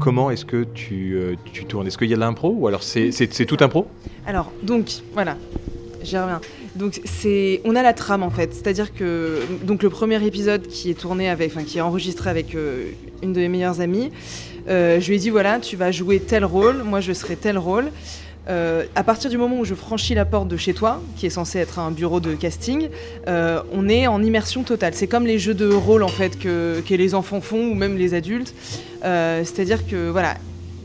Comment 0.00 0.32
est-ce 0.32 0.44
que 0.44 0.64
tu, 0.74 1.14
euh, 1.14 1.36
tu 1.52 1.64
tournes? 1.64 1.86
Est-ce 1.86 1.96
qu'il 1.96 2.08
y 2.10 2.12
a 2.12 2.16
de 2.16 2.20
l'impro 2.20 2.52
ou 2.58 2.66
alors 2.66 2.82
c'est 2.82 3.12
tout 3.46 3.56
impro? 3.60 3.86
Alors, 4.26 4.50
donc, 4.64 4.90
voilà, 5.14 5.36
j'y 6.02 6.18
reviens. 6.18 6.40
Donc, 6.76 7.00
on 7.64 7.76
a 7.76 7.82
la 7.82 7.92
trame 7.92 8.22
en 8.22 8.30
fait, 8.30 8.54
c'est-à-dire 8.54 8.94
que 8.94 9.40
le 9.66 9.90
premier 9.90 10.24
épisode 10.24 10.66
qui 10.66 10.90
est 10.90 10.94
tourné 10.94 11.28
avec, 11.28 11.52
qui 11.66 11.78
est 11.78 11.82
enregistré 11.82 12.30
avec 12.30 12.54
euh, 12.54 12.92
une 13.22 13.32
de 13.32 13.40
mes 13.40 13.48
meilleures 13.48 13.80
amies, 13.80 14.10
euh, 14.68 14.98
je 14.98 15.08
lui 15.08 15.16
ai 15.16 15.18
dit 15.18 15.30
voilà, 15.30 15.58
tu 15.58 15.76
vas 15.76 15.90
jouer 15.90 16.18
tel 16.18 16.44
rôle, 16.44 16.82
moi 16.82 17.00
je 17.00 17.12
serai 17.12 17.36
tel 17.36 17.58
rôle. 17.58 17.90
Euh, 18.48 18.84
à 18.96 19.04
partir 19.04 19.30
du 19.30 19.36
moment 19.36 19.60
où 19.60 19.64
je 19.64 19.74
franchis 19.74 20.14
la 20.14 20.24
porte 20.24 20.48
de 20.48 20.56
chez 20.56 20.72
toi, 20.72 21.00
qui 21.16 21.26
est 21.26 21.30
censé 21.30 21.58
être 21.58 21.78
un 21.78 21.90
bureau 21.90 22.20
de 22.20 22.34
casting, 22.34 22.88
on 23.26 23.88
est 23.88 24.06
en 24.06 24.22
immersion 24.22 24.62
totale. 24.62 24.94
C'est 24.94 25.06
comme 25.06 25.26
les 25.26 25.38
jeux 25.38 25.54
de 25.54 25.70
rôle 25.70 26.02
en 26.02 26.08
fait 26.08 26.38
que, 26.38 26.82
les 26.88 27.14
enfants 27.14 27.42
font 27.42 27.70
ou 27.70 27.74
même 27.74 27.98
les 27.98 28.14
adultes. 28.14 28.54
C'est-à-dire 29.02 29.86
que 29.86 30.08
voilà, 30.08 30.36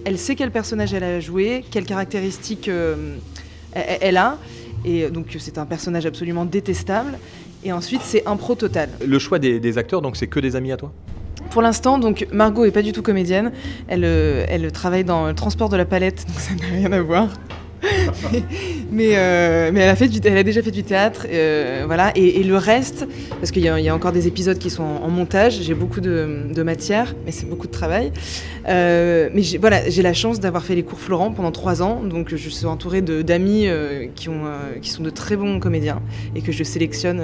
elle 0.04 0.18
sait 0.18 0.36
quel 0.36 0.52
personnage 0.52 0.94
elle 0.94 1.04
a 1.04 1.20
joué, 1.22 1.64
quelles 1.72 1.86
caractéristiques 1.86 2.70
elle 3.74 4.18
a. 4.18 4.38
Et 4.86 5.10
donc 5.10 5.36
c'est 5.40 5.58
un 5.58 5.66
personnage 5.66 6.06
absolument 6.06 6.46
détestable. 6.46 7.18
Et 7.64 7.72
ensuite 7.72 8.02
c'est 8.04 8.26
impro 8.28 8.56
total. 8.56 8.90
Le 9.06 9.20
choix 9.20 9.40
des, 9.40 9.60
des 9.60 9.78
acteurs, 9.78 10.02
donc 10.02 10.18
c'est 10.18 10.28
que 10.28 10.40
des 10.40 10.56
amis 10.56 10.72
à 10.72 10.78
toi? 10.78 10.92
Pour 11.52 11.62
l'instant, 11.62 11.98
donc 11.98 12.28
Margot 12.32 12.66
est 12.66 12.72
pas 12.72 12.82
du 12.82 12.92
tout 12.92 13.02
comédienne. 13.02 13.52
Elle, 13.88 14.04
euh, 14.04 14.46
elle 14.48 14.72
travaille 14.72 15.04
dans 15.04 15.28
le 15.28 15.34
transport 15.34 15.70
de 15.70 15.78
la 15.78 15.86
palette, 15.86 16.26
donc 16.28 16.40
ça 16.40 16.54
n'a 16.56 16.66
rien 16.66 16.92
à 16.92 17.02
voir. 17.02 17.30
mais, 18.92 19.12
euh, 19.14 19.72
mais 19.74 19.82
elle, 19.82 19.90
a 19.90 19.96
fait 19.96 20.08
du- 20.08 20.20
elle 20.24 20.38
a 20.38 20.44
déjà 20.44 20.62
fait 20.62 20.72
du 20.72 20.84
théâtre, 20.84 21.28
euh, 21.32 21.84
voilà. 21.86 22.12
Et, 22.16 22.44
le 22.44 22.58
reste, 22.58 23.08
parce 23.40 23.52
qu'il 23.52 23.64
y, 23.64 23.68
a- 23.70 23.96
encore 23.96 24.12
des 24.12 24.28
épisodes 24.28 24.58
qui 24.58 24.70
sont 24.70 24.84
en, 24.84 25.10
montage, 25.10 25.62
j'ai 25.62 25.74
beaucoup 25.74 26.02
de, 26.02 26.64
matière, 26.64 27.16
mais 27.26 27.32
c'est 27.32 27.48
beaucoup 27.48 27.68
de 27.68 27.72
travail. 27.72 28.12
Euh, 28.68 29.30
mais 29.34 29.42
voilà, 29.60 29.90
j'ai 29.90 30.02
la 30.02 30.14
chance 30.14 30.40
d'avoir 30.40 30.64
fait 30.64 30.76
les 30.76 30.84
cours 30.84 31.00
Florent 31.00 31.32
pendant 31.32 31.52
trois 31.52 31.82
ans, 31.82 32.02
donc 32.04 32.34
je 32.36 32.50
suis 32.50 32.66
entourée 32.66 33.02
d'amis 33.02 33.68
qui, 34.16 34.30
qui 34.82 34.90
sont 34.90 35.04
de 35.04 35.10
très 35.10 35.36
bons 35.36 35.60
comédiens 35.60 36.02
et 36.36 36.42
que 36.42 36.52
je 36.52 36.64
sélectionne. 36.64 37.22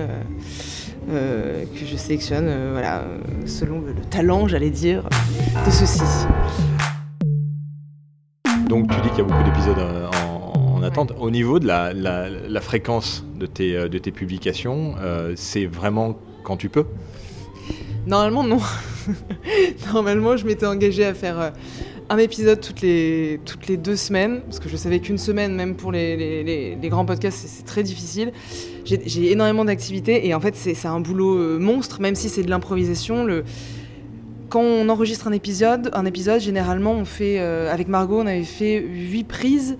que 1.07 1.85
je 1.85 1.97
sélectionne 1.97 2.49
voilà, 2.71 3.05
selon 3.45 3.81
le, 3.81 3.93
le 3.93 4.01
talent, 4.09 4.47
j'allais 4.47 4.69
dire, 4.69 5.03
de 5.65 5.71
ceux-ci. 5.71 6.01
Donc 8.73 8.89
tu 8.89 9.01
dis 9.01 9.09
qu'il 9.09 9.19
y 9.19 9.21
a 9.21 9.23
beaucoup 9.25 9.43
d'épisodes 9.43 9.77
en, 9.77 10.32
en 10.83 10.87
attente. 10.87 11.13
Au 11.19 11.29
niveau 11.31 11.59
de 11.59 11.67
la, 11.67 11.93
la- 11.93 12.29
la 12.29 12.61
fréquence 12.61 13.23
de 13.39 13.45
tes, 13.45 13.75
euh, 13.75 13.87
de 13.87 13.97
tes 13.97 14.11
publications, 14.11 14.95
euh, 14.99 15.33
c'est 15.35 15.65
vraiment 15.65 16.17
quand 16.43 16.57
tu 16.57 16.69
peux? 16.69 16.85
Normalement, 18.05 18.43
non. 18.43 18.59
Normalement, 19.93 20.37
je 20.37 20.45
m'étais 20.45 20.65
engagée 20.65 21.05
à 21.05 21.13
faire 21.13 21.39
euh, 21.39 21.49
un 22.09 22.17
épisode 22.17 22.59
toutes 22.59 22.81
les, 22.81 23.39
toutes 23.45 23.67
les 23.67 23.77
deux 23.77 23.95
semaines, 23.95 24.41
parce 24.41 24.59
que 24.59 24.67
je 24.67 24.75
savais 24.75 24.99
qu'une 24.99 25.17
semaine, 25.17 25.55
même 25.55 25.75
pour 25.75 25.91
les, 25.91 26.17
les- 26.17 26.43
les- 26.43 26.75
les 26.75 26.89
grands 26.89 27.05
podcasts, 27.05 27.47
c'est- 27.47 27.63
très 27.65 27.83
difficile. 27.83 28.31
J'ai 28.85 29.31
énormément 29.31 29.63
d'activités 29.63 30.27
et 30.27 30.33
en 30.33 30.41
fait, 30.41 30.55
c'est 30.57 30.85
un 30.85 30.99
boulot 30.99 31.37
euh, 31.37 31.57
monstre, 31.59 32.01
même 32.01 32.15
si 32.15 32.27
c'est 32.27 32.43
de 32.43 32.49
l'improvisation. 32.49 33.23
Le... 33.23 33.45
Quand 34.49 34.61
on 34.61 34.89
enregistre 34.89 35.27
un 35.27 35.31
épisode, 35.31 35.89
un 35.93 36.05
épisode, 36.05 36.41
généralement, 36.41 36.91
on 36.91 37.05
fait, 37.05 37.39
euh, 37.39 37.71
avec 37.73 37.87
Margot, 37.87 38.19
on 38.19 38.27
avait 38.27 38.43
fait 38.43 38.79
huit 38.85 39.23
prises. 39.23 39.77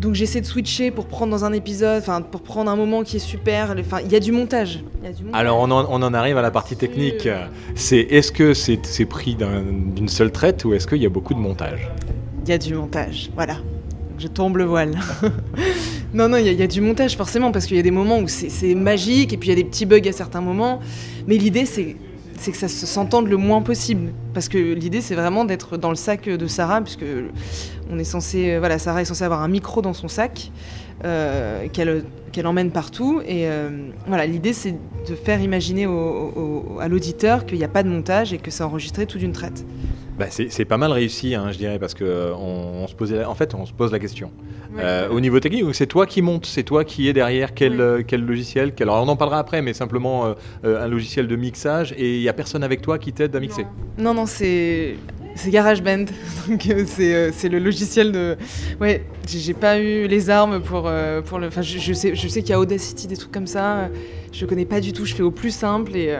Donc 0.00 0.14
j'essaie 0.14 0.40
de 0.42 0.46
switcher 0.46 0.90
pour 0.90 1.06
prendre 1.06 1.30
dans 1.32 1.44
un 1.44 1.52
épisode, 1.52 2.00
enfin 2.02 2.20
pour 2.20 2.42
prendre 2.42 2.70
un 2.70 2.76
moment 2.76 3.02
qui 3.02 3.16
est 3.16 3.20
super. 3.20 3.74
Enfin, 3.80 3.98
il 4.04 4.12
y 4.12 4.16
a 4.16 4.20
du 4.20 4.30
montage. 4.32 4.80
Il 5.02 5.06
y 5.06 5.08
a 5.08 5.12
du 5.12 5.24
montage. 5.24 5.40
Alors 5.40 5.58
on 5.58 5.70
en, 5.70 5.86
on 5.88 6.02
en 6.02 6.12
arrive 6.14 6.36
à 6.36 6.42
la 6.42 6.50
partie 6.50 6.76
technique. 6.76 7.28
C'est 7.74 7.98
est-ce 8.00 8.30
que 8.30 8.52
c'est 8.54 8.76
pris 9.06 9.34
d'un- 9.34 9.62
d'une 9.94 10.08
seule 10.08 10.30
traite 10.32 10.64
ou 10.64 10.74
est-ce 10.74 10.86
qu'il 10.86 10.98
y 11.02 11.06
a 11.06 11.10
beaucoup 11.10 11.32
de 11.34 11.38
montage? 11.38 11.90
Il 12.44 12.50
y 12.50 12.52
a 12.52 12.58
du 12.58 12.74
montage, 12.74 13.30
voilà. 13.34 13.56
Je 14.18 14.28
tombe 14.28 14.56
le 14.56 14.64
voile. 14.64 14.92
non, 16.14 16.28
non, 16.28 16.36
il 16.38 16.46
y, 16.46 16.48
a- 16.48 16.52
il 16.52 16.58
y 16.58 16.62
a 16.62 16.66
du 16.66 16.80
montage 16.80 17.16
forcément, 17.16 17.50
parce 17.52 17.66
qu'il 17.66 17.76
y 17.76 17.80
a 17.80 17.82
des 17.82 17.90
moments 17.90 18.18
où 18.18 18.28
c'est 18.28 18.74
magique, 18.74 19.32
et 19.32 19.36
puis 19.36 19.48
il 19.48 19.52
y 19.52 19.52
a 19.52 19.56
des 19.62 19.68
petits 19.68 19.84
bugs 19.86 20.06
à 20.08 20.12
certains 20.12 20.40
moments. 20.40 20.80
Mais 21.26 21.36
l'idée, 21.36 21.66
c'est 21.66 21.96
c'est 22.38 22.50
que 22.52 22.58
ça 22.58 22.68
se 22.68 22.84
s'entende 22.84 23.28
le 23.28 23.38
moins 23.38 23.62
possible. 23.62 24.10
Parce 24.34 24.48
que 24.50 24.58
l'idée, 24.58 25.00
c'est 25.00 25.14
vraiment 25.14 25.46
d'être 25.46 25.78
dans 25.78 25.88
le 25.88 25.96
sac 25.96 26.28
de 26.28 26.46
Sarah, 26.46 26.82
puisque 26.82 27.04
on 27.90 27.98
est 27.98 28.04
censé, 28.04 28.52
euh, 28.54 28.58
voilà, 28.58 28.78
Sarah 28.78 29.02
est 29.02 29.06
censée 29.06 29.24
avoir 29.24 29.42
un 29.42 29.48
micro 29.48 29.82
dans 29.82 29.92
son 29.94 30.08
sac, 30.08 30.50
euh, 31.04 31.66
qu'elle 31.72 32.46
emmène 32.46 32.70
partout. 32.70 33.20
Et 33.26 33.46
euh, 33.48 33.68
voilà, 34.06 34.26
l'idée, 34.26 34.52
c'est 34.52 34.72
de 34.72 35.14
faire 35.14 35.40
imaginer 35.40 35.86
au- 35.86 35.92
au- 36.74 36.78
à 36.80 36.88
l'auditeur 36.88 37.46
qu'il 37.46 37.58
n'y 37.58 37.64
a 37.64 37.68
pas 37.68 37.82
de 37.82 37.88
montage 37.88 38.32
et 38.32 38.38
que 38.38 38.50
c'est 38.50 38.62
enregistré 38.64 39.06
tout 39.06 39.18
d'une 39.18 39.32
traite. 39.32 39.64
Bah, 40.18 40.26
c'est 40.30 40.64
pas 40.64 40.78
mal 40.78 40.92
réussi, 40.92 41.34
hein, 41.34 41.50
je 41.52 41.58
dirais, 41.58 41.78
parce 41.78 41.92
que 41.92 42.32
on, 42.34 42.84
on 42.84 42.86
se 42.86 42.94
posait, 42.94 43.22
en 43.24 43.34
fait, 43.34 43.54
on 43.54 43.66
se 43.66 43.72
pose 43.74 43.92
la 43.92 43.98
question. 43.98 44.30
Euh, 44.78 45.08
au 45.10 45.20
niveau 45.20 45.40
technique, 45.40 45.64
c'est 45.74 45.86
toi 45.86 46.06
qui 46.06 46.22
montes, 46.22 46.46
c'est 46.46 46.62
toi 46.62 46.84
qui 46.84 47.06
es 47.08 47.12
derrière 47.12 47.52
quel, 47.54 47.76
logiciel 48.12 48.72
quel... 48.74 48.88
Alors 48.88 49.04
on 49.04 49.08
en 49.08 49.16
parlera 49.16 49.38
après, 49.38 49.60
mais 49.60 49.74
simplement 49.74 50.34
un 50.64 50.86
logiciel 50.88 51.28
de 51.28 51.36
mixage 51.36 51.92
et 51.98 52.16
il 52.16 52.22
y 52.22 52.28
a 52.30 52.32
personne 52.32 52.62
avec 52.64 52.80
toi 52.82 52.98
qui 52.98 53.12
t'aide 53.12 53.36
à 53.36 53.40
mixer. 53.40 53.66
Non, 53.98 54.12
non, 54.14 54.24
c'est 54.26 54.96
c'est 55.36 55.50
GarageBand. 55.50 56.06
Donc 56.48 56.66
euh, 56.68 56.84
c'est 56.86 57.14
euh, 57.14 57.30
c'est 57.32 57.48
le 57.48 57.58
logiciel 57.58 58.10
de. 58.12 58.36
Ouais, 58.80 59.04
j'ai 59.28 59.54
pas 59.54 59.78
eu 59.78 60.06
les 60.08 60.30
armes 60.30 60.60
pour 60.60 60.84
euh, 60.86 61.22
pour 61.22 61.38
le. 61.38 61.46
Enfin, 61.48 61.62
je, 61.62 61.78
je 61.78 61.92
sais 61.92 62.14
je 62.14 62.28
sais 62.28 62.40
qu'il 62.40 62.50
y 62.50 62.54
a 62.54 62.60
Audacity 62.60 63.06
des 63.06 63.16
trucs 63.16 63.32
comme 63.32 63.46
ça. 63.46 63.88
Je 64.32 64.44
connais 64.46 64.64
pas 64.64 64.80
du 64.80 64.92
tout. 64.92 65.04
Je 65.04 65.14
fais 65.14 65.22
au 65.22 65.30
plus 65.30 65.50
simple 65.54 65.96
et. 65.96 66.14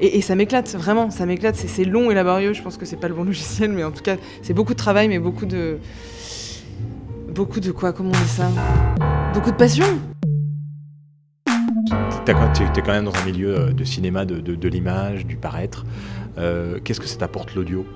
et, 0.00 0.20
ça 0.22 0.34
m'éclate, 0.34 0.74
vraiment, 0.74 1.10
ça 1.10 1.26
m'éclate. 1.26 1.56
C'est- 1.56 1.84
long 1.84 2.10
et 2.10 2.14
laborieux. 2.14 2.52
Je 2.54 2.62
pense 2.62 2.76
que 2.76 2.86
c'est 2.86 2.96
pas 2.96 3.08
le 3.08 3.14
bon 3.14 3.24
logiciel, 3.32 3.72
mais 3.72 3.84
en 3.84 3.90
tout 3.90 4.02
cas, 4.02 4.16
c'est 4.42 4.54
beaucoup 4.54 4.72
de 4.72 4.78
travail, 4.78 5.08
mais 5.08 5.18
beaucoup 5.18 5.46
de. 5.46 5.78
Beaucoup 7.28 7.60
de 7.60 7.72
quoi 7.72 7.92
Comment 7.92 8.10
on 8.10 8.22
dit 8.24 8.28
ça? 8.28 8.48
Beaucoup 9.34 9.50
de 9.50 9.56
passion 9.56 9.86
Tu 12.24 12.30
es 12.30 12.82
quand 12.82 12.92
même 12.92 13.06
dans 13.06 13.14
un 13.14 13.24
milieu 13.24 13.72
de 13.72 13.84
cinéma, 13.84 14.24
de, 14.24 14.40
de- 14.40 14.54
de 14.54 14.68
l'image, 14.68 15.26
du 15.26 15.36
paraître. 15.36 15.84
Qu'est-ce 16.84 17.00
que 17.00 17.06
ça 17.06 17.16
t'apporte 17.16 17.54
l'audio? 17.54 17.86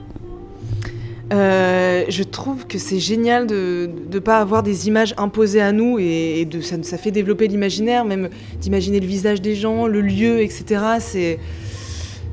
Euh, 1.33 2.05
je 2.09 2.23
trouve 2.23 2.67
que 2.67 2.79
c'est 2.79 3.01
génial 3.01 3.49
de 3.49 3.91
ne 4.13 4.19
pas 4.21 4.39
avoir 4.39 4.63
des 4.63 4.87
images 4.87 5.13
imposées 5.17 5.61
à 5.61 5.73
nous 5.73 5.99
et, 5.99 6.45
de, 6.45 6.61
ça, 6.61 6.77
ça 6.83 6.99
fait 6.99 7.11
développer 7.11 7.49
l'imaginaire, 7.49 8.05
même 8.05 8.29
d'imaginer 8.61 9.01
le 9.01 9.07
visage 9.07 9.43
des 9.43 9.57
gens, 9.57 9.89
le 9.89 10.01
lieu, 10.03 10.41
etc. 10.41 10.83
C'est, 11.01 11.41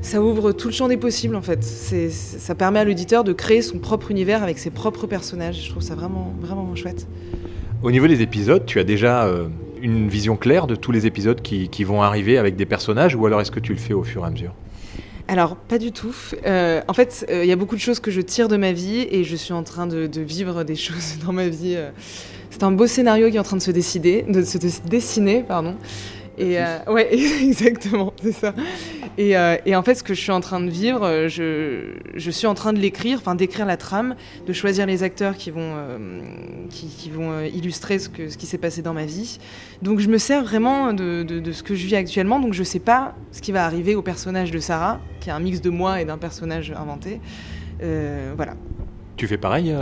ça 0.00 0.22
ouvre 0.22 0.52
tout 0.52 0.68
le 0.68 0.74
champ 0.74 0.86
des 0.86 0.96
possibles 0.96 1.34
en 1.34 1.42
fait. 1.42 1.64
C'est, 1.64 2.10
ça 2.10 2.54
permet 2.54 2.78
à 2.78 2.84
l'auditeur 2.84 3.24
de 3.24 3.32
créer 3.32 3.62
son 3.62 3.78
propre 3.78 4.12
univers 4.12 4.44
avec 4.44 4.58
ses 4.58 4.70
propres 4.70 5.08
personnages. 5.08 5.64
Je 5.64 5.70
trouve 5.70 5.82
ça 5.82 5.96
vraiment, 5.96 6.32
vraiment 6.40 6.74
chouette. 6.76 7.08
Au 7.82 7.90
niveau 7.90 8.06
des 8.06 8.22
épisodes, 8.22 8.64
tu 8.64 8.78
as 8.78 8.84
déjà 8.84 9.24
euh, 9.24 9.48
une 9.82 10.08
vision 10.08 10.36
claire 10.36 10.68
de 10.68 10.76
tous 10.76 10.92
les 10.92 11.06
épisodes 11.06 11.42
qui, 11.42 11.68
qui 11.68 11.82
vont 11.82 12.00
arriver 12.00 12.38
avec 12.38 12.54
des 12.54 12.64
personnages 12.64 13.16
ou 13.16 13.26
alors 13.26 13.40
est-ce 13.40 13.50
que 13.50 13.60
tu 13.60 13.72
le 13.72 13.78
fais 13.78 13.92
au 13.92 14.04
fur 14.04 14.22
et 14.22 14.26
à 14.26 14.30
mesure? 14.30 14.54
Alors, 15.26 15.56
pas 15.56 15.78
du 15.78 15.90
tout. 15.90 16.14
Euh, 16.46 16.82
en 16.86 16.92
fait, 16.92 17.26
euh, 17.30 17.44
il 17.44 17.48
y 17.48 17.52
a 17.52 17.56
beaucoup 17.56 17.76
de 17.76 17.80
choses 17.80 17.98
que 17.98 18.10
je 18.10 18.20
tire 18.20 18.48
de 18.48 18.56
ma 18.56 18.72
vie 18.72 19.06
et 19.10 19.24
je 19.24 19.36
suis 19.36 19.54
en 19.54 19.62
train 19.62 19.86
de, 19.86 20.08
vivre 20.20 20.64
des 20.64 20.76
choses 20.86 21.16
dans 21.24 21.32
ma 21.32 21.48
vie. 21.48 21.74
euh. 21.76 21.90
C'est 22.50 22.62
un 22.62 22.70
beau 22.70 22.86
scénario 22.86 23.30
qui 23.30 23.36
est 23.36 23.40
en 23.40 23.44
train 23.44 23.56
de 23.56 23.62
se 23.62 23.70
de 23.70 23.80
se 24.44 24.58
dess- 24.58 24.82
dessiner, 24.88 25.42
pardon. 25.42 25.74
Et 26.36 26.58
euh, 26.58 26.78
ouais, 26.88 27.08
exactement, 27.42 28.12
c'est 28.20 28.32
ça. 28.32 28.54
Et, 29.18 29.36
euh, 29.36 29.56
et 29.66 29.76
en 29.76 29.82
fait, 29.82 29.94
ce 29.94 30.02
que 30.02 30.14
je 30.14 30.20
suis 30.20 30.32
en 30.32 30.40
train 30.40 30.60
de 30.60 30.68
vivre, 30.70 31.04
euh, 31.04 31.28
je, 31.28 31.94
je 32.14 32.30
suis 32.30 32.46
en 32.48 32.54
train 32.54 32.72
de 32.72 32.78
l'écrire, 32.80 33.18
enfin 33.18 33.34
d'écrire 33.36 33.66
la 33.66 33.76
trame, 33.76 34.16
de 34.46 34.52
choisir 34.52 34.86
les 34.86 35.02
acteurs 35.04 35.36
qui 35.36 35.50
vont, 35.52 35.60
euh, 35.76 36.20
qui, 36.70 36.88
qui 36.88 37.10
vont 37.10 37.40
illustrer 37.42 37.98
ce, 38.00 38.08
que, 38.08 38.28
ce 38.28 38.36
qui 38.36 38.46
s'est 38.46 38.58
passé 38.58 38.82
dans 38.82 38.94
ma 38.94 39.04
vie. 39.04 39.38
Donc 39.82 40.00
je 40.00 40.08
me 40.08 40.18
sers 40.18 40.42
vraiment 40.42 40.92
de, 40.92 41.22
de- 41.22 41.38
de 41.38 41.52
ce 41.52 41.62
que 41.62 41.74
je 41.76 41.86
vis 41.86 41.94
actuellement, 41.96 42.40
donc 42.40 42.52
je 42.54 42.64
sais 42.64 42.80
pas 42.80 43.14
ce 43.30 43.40
qui 43.40 43.52
va 43.52 43.64
arriver 43.64 43.94
au 43.94 44.02
personnage 44.02 44.50
de 44.50 44.58
Sarah, 44.58 45.00
qui 45.20 45.28
est 45.28 45.32
un 45.32 45.40
mix 45.40 45.60
de 45.60 45.70
moi 45.70 46.00
et 46.00 46.04
d'un 46.04 46.18
personnage 46.18 46.72
inventé. 46.72 47.20
Voilà. 48.36 48.54
Tu 49.16 49.26
fais 49.28 49.36
pareil 49.36 49.72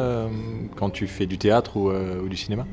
quand 0.77 0.91
tu 0.91 1.07
fais 1.07 1.25
du 1.27 1.39
théâtre 1.39 1.77
ou, 1.77 1.91
ou 1.91 2.29
du 2.29 2.37
cinéma? 2.37 2.67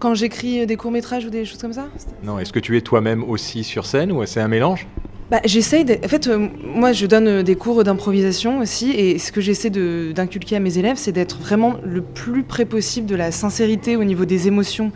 Quand 0.00 0.14
j'écris 0.14 0.66
des 0.66 0.76
courts-métrages 0.76 1.26
ou 1.26 1.30
des 1.30 1.44
choses 1.44 1.58
comme 1.60 1.74
ça 1.74 1.86
Non, 2.24 2.38
est-ce 2.38 2.52
que 2.52 2.58
tu 2.58 2.76
es 2.76 2.80
toi-même 2.80 3.22
aussi 3.22 3.62
sur 3.64 3.84
scène 3.86 4.10
ou 4.12 4.24
c'est 4.26 4.40
un 4.40 4.48
mélange? 4.48 4.86
Bah, 5.30 5.40
j'essaye. 5.44 5.84
de- 5.84 5.98
En 6.04 6.08
fait, 6.08 6.26
euh, 6.26 6.48
moi, 6.64 6.92
je 6.92 7.06
donne 7.06 7.28
euh, 7.28 7.42
des 7.42 7.54
cours 7.54 7.84
d'improvisation 7.84 8.58
aussi, 8.60 8.90
et 8.90 9.18
ce 9.18 9.30
que 9.30 9.40
j'essaie 9.40 9.70
d'inculquer 9.70 10.56
à 10.56 10.60
mes 10.60 10.76
élèves, 10.78 10.96
c'est 10.96 11.12
d'être 11.12 11.38
vraiment 11.38 11.76
le 11.84 12.00
plus 12.00 12.42
près 12.42 12.64
possible 12.64 13.06
de 13.06 13.14
la 13.14 13.30
sincérité 13.30 13.94
au 13.96 14.02
niveau 14.02 14.24
des 14.24 14.48
émotions. 14.48 14.90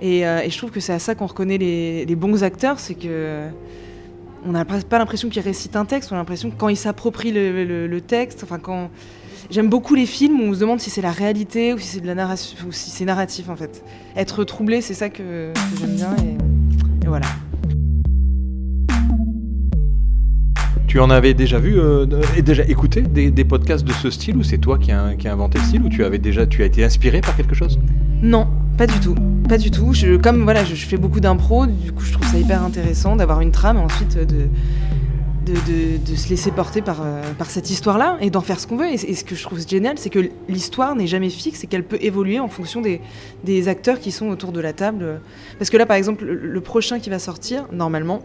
Et, 0.00 0.24
euh, 0.26 0.40
et 0.42 0.48
je 0.48 0.56
trouve 0.56 0.70
que 0.70 0.80
c'est 0.80 0.94
à 0.94 0.98
ça 1.00 1.14
qu'on 1.14 1.26
reconnaît 1.26 1.58
les, 1.58 2.06
les 2.06 2.16
bons 2.16 2.42
acteurs, 2.42 2.78
c'est 2.78 2.94
que 2.94 3.42
on 4.46 4.52
n'a 4.52 4.64
pas 4.64 4.78
pas 4.80 4.98
l'impression 4.98 5.28
qu'ils 5.28 5.42
récitent 5.42 5.76
un 5.76 5.84
texte, 5.84 6.10
on 6.12 6.14
a 6.14 6.18
l'impression 6.18 6.50
que 6.50 6.56
quand 6.56 6.68
ils 6.70 6.76
s'approprient 6.76 7.32
le, 7.32 7.64
le- 7.66 7.86
le 7.86 8.00
texte, 8.00 8.42
enfin 8.44 8.58
quand 8.58 8.88
J'aime 9.48 9.68
beaucoup 9.68 9.94
les 9.94 10.06
films 10.06 10.40
où 10.40 10.44
on 10.44 10.54
se 10.54 10.60
demande 10.60 10.80
si 10.80 10.90
c'est 10.90 11.00
la 11.00 11.12
réalité 11.12 11.72
ou 11.72 11.78
si 11.78 11.86
c'est 11.86 12.00
de 12.00 12.06
la 12.06 12.14
narration 12.14 12.56
ou 12.68 12.72
si 12.72 12.90
c'est 12.90 13.04
narratif 13.04 13.48
en 13.48 13.56
fait. 13.56 13.82
Être 14.16 14.44
troublé, 14.44 14.80
c'est 14.80 14.94
ça 14.94 15.08
que, 15.08 15.52
que 15.52 15.78
j'aime 15.80 15.94
bien 15.96 16.14
et, 16.18 17.04
et 17.04 17.08
voilà. 17.08 17.26
Tu 20.86 21.00
en 21.00 21.08
avais 21.10 21.34
déjà 21.34 21.58
vu 21.58 21.78
euh, 21.78 22.04
et 22.36 22.42
déjà 22.42 22.64
écouté 22.64 23.02
des, 23.02 23.30
des 23.30 23.44
podcasts 23.44 23.84
de 23.84 23.92
ce 23.92 24.10
style 24.10 24.36
ou 24.36 24.42
c'est 24.42 24.58
toi 24.58 24.76
qui 24.76 24.92
as 24.92 25.14
qui 25.16 25.28
a 25.28 25.32
inventé 25.32 25.58
le 25.58 25.64
style 25.64 25.82
ou 25.82 25.88
tu 25.88 26.04
avais 26.04 26.18
déjà 26.18 26.46
tu 26.46 26.62
as 26.62 26.66
été 26.66 26.84
inspiré 26.84 27.20
par 27.20 27.36
quelque 27.36 27.54
chose? 27.54 27.78
Non, 28.22 28.46
pas 28.76 28.86
du 28.86 28.98
tout. 29.00 29.14
Pas 29.48 29.58
du 29.58 29.70
tout. 29.70 29.92
Je, 29.94 30.16
comme 30.16 30.42
voilà, 30.42 30.64
je, 30.64 30.74
je 30.74 30.86
fais 30.86 30.96
beaucoup 30.96 31.20
d'impro, 31.20 31.66
du 31.66 31.92
coup 31.92 32.04
je 32.04 32.12
trouve 32.12 32.26
ça 32.26 32.38
hyper 32.38 32.62
intéressant 32.62 33.16
d'avoir 33.16 33.40
une 33.40 33.52
trame 33.52 33.78
et 33.78 33.80
ensuite 33.80 34.16
de, 34.18 34.48
de, 35.44 36.16
se 36.16 36.28
laisser 36.28 36.50
porter 36.50 36.82
par, 36.82 37.02
euh, 37.02 37.22
par 37.38 37.50
cette 37.50 37.70
histoire-là 37.70 38.18
et 38.20 38.30
d'en 38.30 38.40
faire 38.40 38.60
ce 38.60 38.66
qu'on 38.66 38.76
veut. 38.76 38.88
Et, 38.88 38.96
ce 38.96 39.24
que 39.24 39.34
je 39.34 39.42
trouve 39.42 39.66
génial, 39.66 39.98
c'est 39.98 40.10
que 40.10 40.30
l'histoire 40.48 40.94
n'est 40.94 41.06
jamais 41.06 41.30
fixe 41.30 41.64
et 41.64 41.66
qu'elle 41.66 41.84
peut 41.84 41.98
évoluer 42.00 42.38
en 42.38 42.48
fonction 42.48 42.80
des, 42.80 43.68
acteurs 43.68 44.00
qui 44.00 44.10
sont 44.10 44.28
autour 44.28 44.52
de 44.52 44.60
la 44.60 44.72
table. 44.72 45.20
Parce 45.58 45.70
que 45.70 45.76
là, 45.76 45.86
par 45.86 45.96
exemple, 45.96 46.24
le, 46.24 46.60
prochain 46.60 46.98
qui 46.98 47.10
va 47.10 47.18
sortir, 47.18 47.66
normalement, 47.72 48.20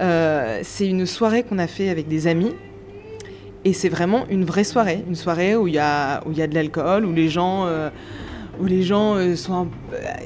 euh, 0.00 0.60
c'est 0.62 0.86
une 0.86 1.06
soirée 1.06 1.42
qu'on 1.42 1.58
a 1.58 1.66
fait 1.66 1.88
avec 1.88 2.08
des 2.08 2.26
amis. 2.26 2.52
Et 3.64 3.72
c'est 3.72 3.90
vraiment 3.90 4.26
une 4.30 4.44
vraie 4.44 4.64
soirée, 4.64 5.04
une 5.06 5.14
soirée 5.14 5.54
où 5.54 5.68
il 5.68 5.74
y 5.74 5.78
a, 5.78 6.22
y 6.32 6.42
a 6.42 6.46
de 6.46 6.54
l'alcool, 6.54 7.04
où 7.04 7.12
les 7.12 7.28
gens... 7.28 7.66
euh, 7.66 7.90
où 8.60 8.66
les 8.66 8.82
gens 8.82 9.14
euh, 9.16 9.36
sont. 9.36 9.54
un- 9.54 9.68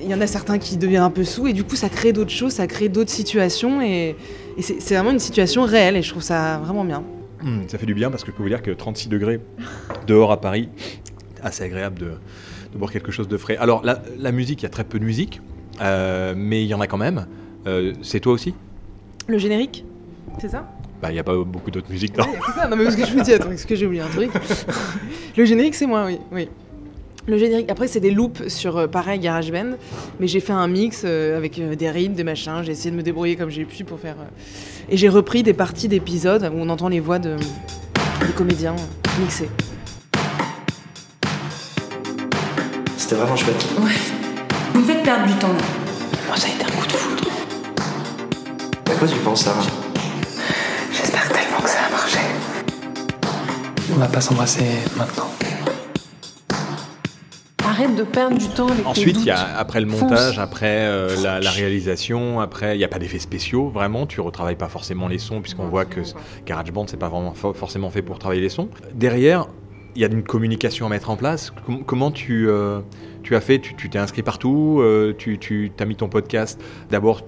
Il 0.02 0.08
y 0.10 0.14
en 0.14 0.20
a 0.20 0.26
certains 0.26 0.58
qui 0.58 0.76
deviennent 0.76 1.02
un 1.02 1.10
peu 1.10 1.24
sous, 1.24 1.46
et 1.46 1.52
du 1.52 1.64
coup, 1.64 1.76
ça 1.76 1.88
crée 1.88 2.12
d'autres 2.12 2.30
choses, 2.30 2.52
ça 2.52 2.66
crée 2.66 2.88
d'autres 2.88 3.10
situations, 3.10 3.80
et, 3.80 4.16
et 4.56 4.62
c'est 4.62 4.80
c'est 4.80 4.94
vraiment 4.94 5.10
une 5.12 5.18
situation 5.18 5.62
réelle, 5.62 5.96
et 5.96 6.02
je 6.02 6.10
trouve 6.10 6.22
ça 6.22 6.58
vraiment 6.64 6.84
bien. 6.84 7.02
Hum, 7.42 7.62
ça 7.68 7.76
fait 7.78 7.86
du 7.86 7.94
bien 7.94 8.10
parce 8.10 8.24
que 8.24 8.30
je 8.32 8.36
peux 8.36 8.42
vous 8.42 8.48
dire 8.48 8.62
que 8.62 8.70
36 8.70 9.08
degrés 9.08 9.40
dehors 10.06 10.32
à 10.32 10.40
Paris, 10.40 10.68
assez 11.42 11.62
agréable 11.64 11.98
de, 11.98 12.06
de 12.72 12.78
boire 12.78 12.90
quelque 12.90 13.12
chose 13.12 13.28
de 13.28 13.36
frais. 13.36 13.56
Alors 13.58 13.84
la, 13.84 14.02
la 14.18 14.32
musique, 14.32 14.62
il 14.62 14.64
y 14.64 14.66
a 14.66 14.70
très 14.70 14.84
peu 14.84 14.98
de 14.98 15.04
musique, 15.04 15.40
euh, 15.82 16.32
mais 16.36 16.62
il 16.62 16.66
y 16.68 16.74
en 16.74 16.80
a 16.80 16.86
quand 16.86 16.96
même. 16.98 17.26
Euh, 17.66 17.92
c'est 18.02 18.20
toi 18.20 18.32
aussi? 18.32 18.54
Le 19.26 19.36
générique? 19.38 19.84
C'est 20.40 20.48
ça? 20.48 20.70
Bah 21.02 21.10
il 21.10 21.14
n'y 21.14 21.18
a 21.18 21.24
pas 21.24 21.36
beaucoup 21.44 21.70
d'autres 21.70 21.90
musiques. 21.90 22.16
Ouais, 22.16 22.24
Non. 22.24 22.32
a 22.32 22.36
que 22.38 22.52
ça. 22.60 22.66
Non, 22.68 22.76
mais 22.76 22.84
parce 22.84 22.96
que 22.96 23.04
je 23.06 23.14
me 23.14 23.22
dis, 23.22 23.32
attends, 23.34 23.50
est-ce 23.50 23.66
que 23.66 23.74
j'ai 23.76 23.86
oublié 23.86 24.02
un 24.02 24.08
truc 24.08 24.30
Le 25.36 25.44
générique, 25.44 25.74
c'est 25.74 25.86
moi, 25.86 26.04
oui. 26.06 26.18
oui. 26.32 26.48
Le 27.26 27.38
générique, 27.38 27.70
après, 27.70 27.88
c'est 27.88 28.00
des 28.00 28.10
loops 28.10 28.48
sur, 28.48 28.76
euh, 28.76 28.86
pareil, 28.86 29.18
GarageBand, 29.18 29.76
mais 30.20 30.26
j'ai 30.26 30.40
fait 30.40 30.52
un 30.52 30.68
mix 30.68 31.02
euh, 31.06 31.38
avec 31.38 31.58
euh, 31.58 31.74
des 31.74 31.90
rythmes, 31.90 32.12
des 32.12 32.22
machins, 32.24 32.60
j'ai 32.62 32.72
essayé 32.72 32.90
de 32.90 32.96
me 32.96 33.02
débrouiller 33.02 33.36
comme 33.36 33.48
j'ai 33.48 33.64
pu 33.64 33.82
pour 33.82 33.98
faire... 33.98 34.16
euh, 34.20 34.90
Et 34.90 34.98
j'ai 34.98 35.08
repris 35.08 35.42
des 35.42 35.54
parties 35.54 35.88
d'épisodes 35.88 36.50
où 36.54 36.58
on 36.58 36.68
entend 36.68 36.88
les 36.88 37.00
voix 37.00 37.18
de, 37.18 37.36
des 38.26 38.32
comédiens 38.36 38.76
euh, 38.76 39.20
mixées. 39.22 39.48
C'était 42.98 43.14
vraiment 43.16 43.36
chouette. 43.36 43.66
Vous 44.74 44.80
me 44.80 44.84
faites 44.84 45.02
perdre 45.02 45.26
du 45.26 45.32
temps 45.34 45.48
là. 45.48 45.64
Moi, 46.28 46.36
ça 46.36 46.46
a 46.48 46.50
été 46.50 46.64
un 46.64 46.78
coup 46.78 46.86
de 46.86 46.92
foudre. 46.92 47.30
À 48.90 48.94
quoi 48.96 49.08
tu 49.08 49.16
penses, 49.20 49.44
Sarah? 49.44 49.62
J'espère 50.92 51.28
tellement 51.28 51.60
que 51.62 51.70
ça 51.70 51.78
a 51.88 51.90
marché. 51.90 52.18
On 53.94 53.98
va 53.98 54.08
pas 54.08 54.20
s'embrasser 54.20 54.64
maintenant. 54.96 55.33
Arrête 57.76 57.96
de 57.96 58.04
perdre 58.04 58.38
du 58.38 58.46
temps 58.48 58.68
avec 58.68 58.86
Ensuite, 58.86 59.16
il 59.20 59.24
y 59.26 59.30
a 59.30 59.56
après 59.58 59.80
le 59.80 59.88
Fonce. 59.88 60.02
montage, 60.02 60.38
après 60.38 60.66
euh, 60.86 61.20
la, 61.22 61.40
la 61.40 61.50
réalisation, 61.50 62.38
après 62.40 62.76
il 62.76 62.78
n'y 62.78 62.84
a 62.84 62.88
pas 62.88 63.00
d'effets 63.00 63.18
spéciaux, 63.18 63.68
vraiment. 63.68 64.06
Tu 64.06 64.20
retravailles 64.20 64.54
pas 64.54 64.68
forcément 64.68 65.08
les 65.08 65.18
sons 65.18 65.40
puisqu'on 65.40 65.66
voit 65.66 65.84
que 65.84 66.00
GarageBand 66.46 66.86
c'est 66.86 66.98
pas 66.98 67.08
vraiment 67.08 67.32
fo- 67.32 67.54
forcément 67.54 67.90
fait 67.90 68.02
pour 68.02 68.18
travailler 68.20 68.42
les 68.42 68.48
sons. 68.48 68.68
Derrière, 68.94 69.46
il 69.96 70.02
y 70.02 70.04
a 70.04 70.08
une 70.08 70.22
communication 70.22 70.86
à 70.86 70.88
mettre 70.88 71.10
en 71.10 71.16
place. 71.16 71.52
Com- 71.66 71.82
comment 71.84 72.10
tu 72.12 72.48
euh, 72.48 72.80
tu 73.24 73.34
as 73.34 73.40
fait? 73.40 73.58
Tu 73.58 73.88
t'es 73.90 73.98
inscrit 73.98 74.22
partout 74.22 74.78
euh, 74.80 75.12
Tu 75.16 75.38
tu 75.38 75.72
as 75.80 75.84
mis 75.84 75.96
ton 75.96 76.08
podcast 76.08 76.60
d'abord. 76.90 77.22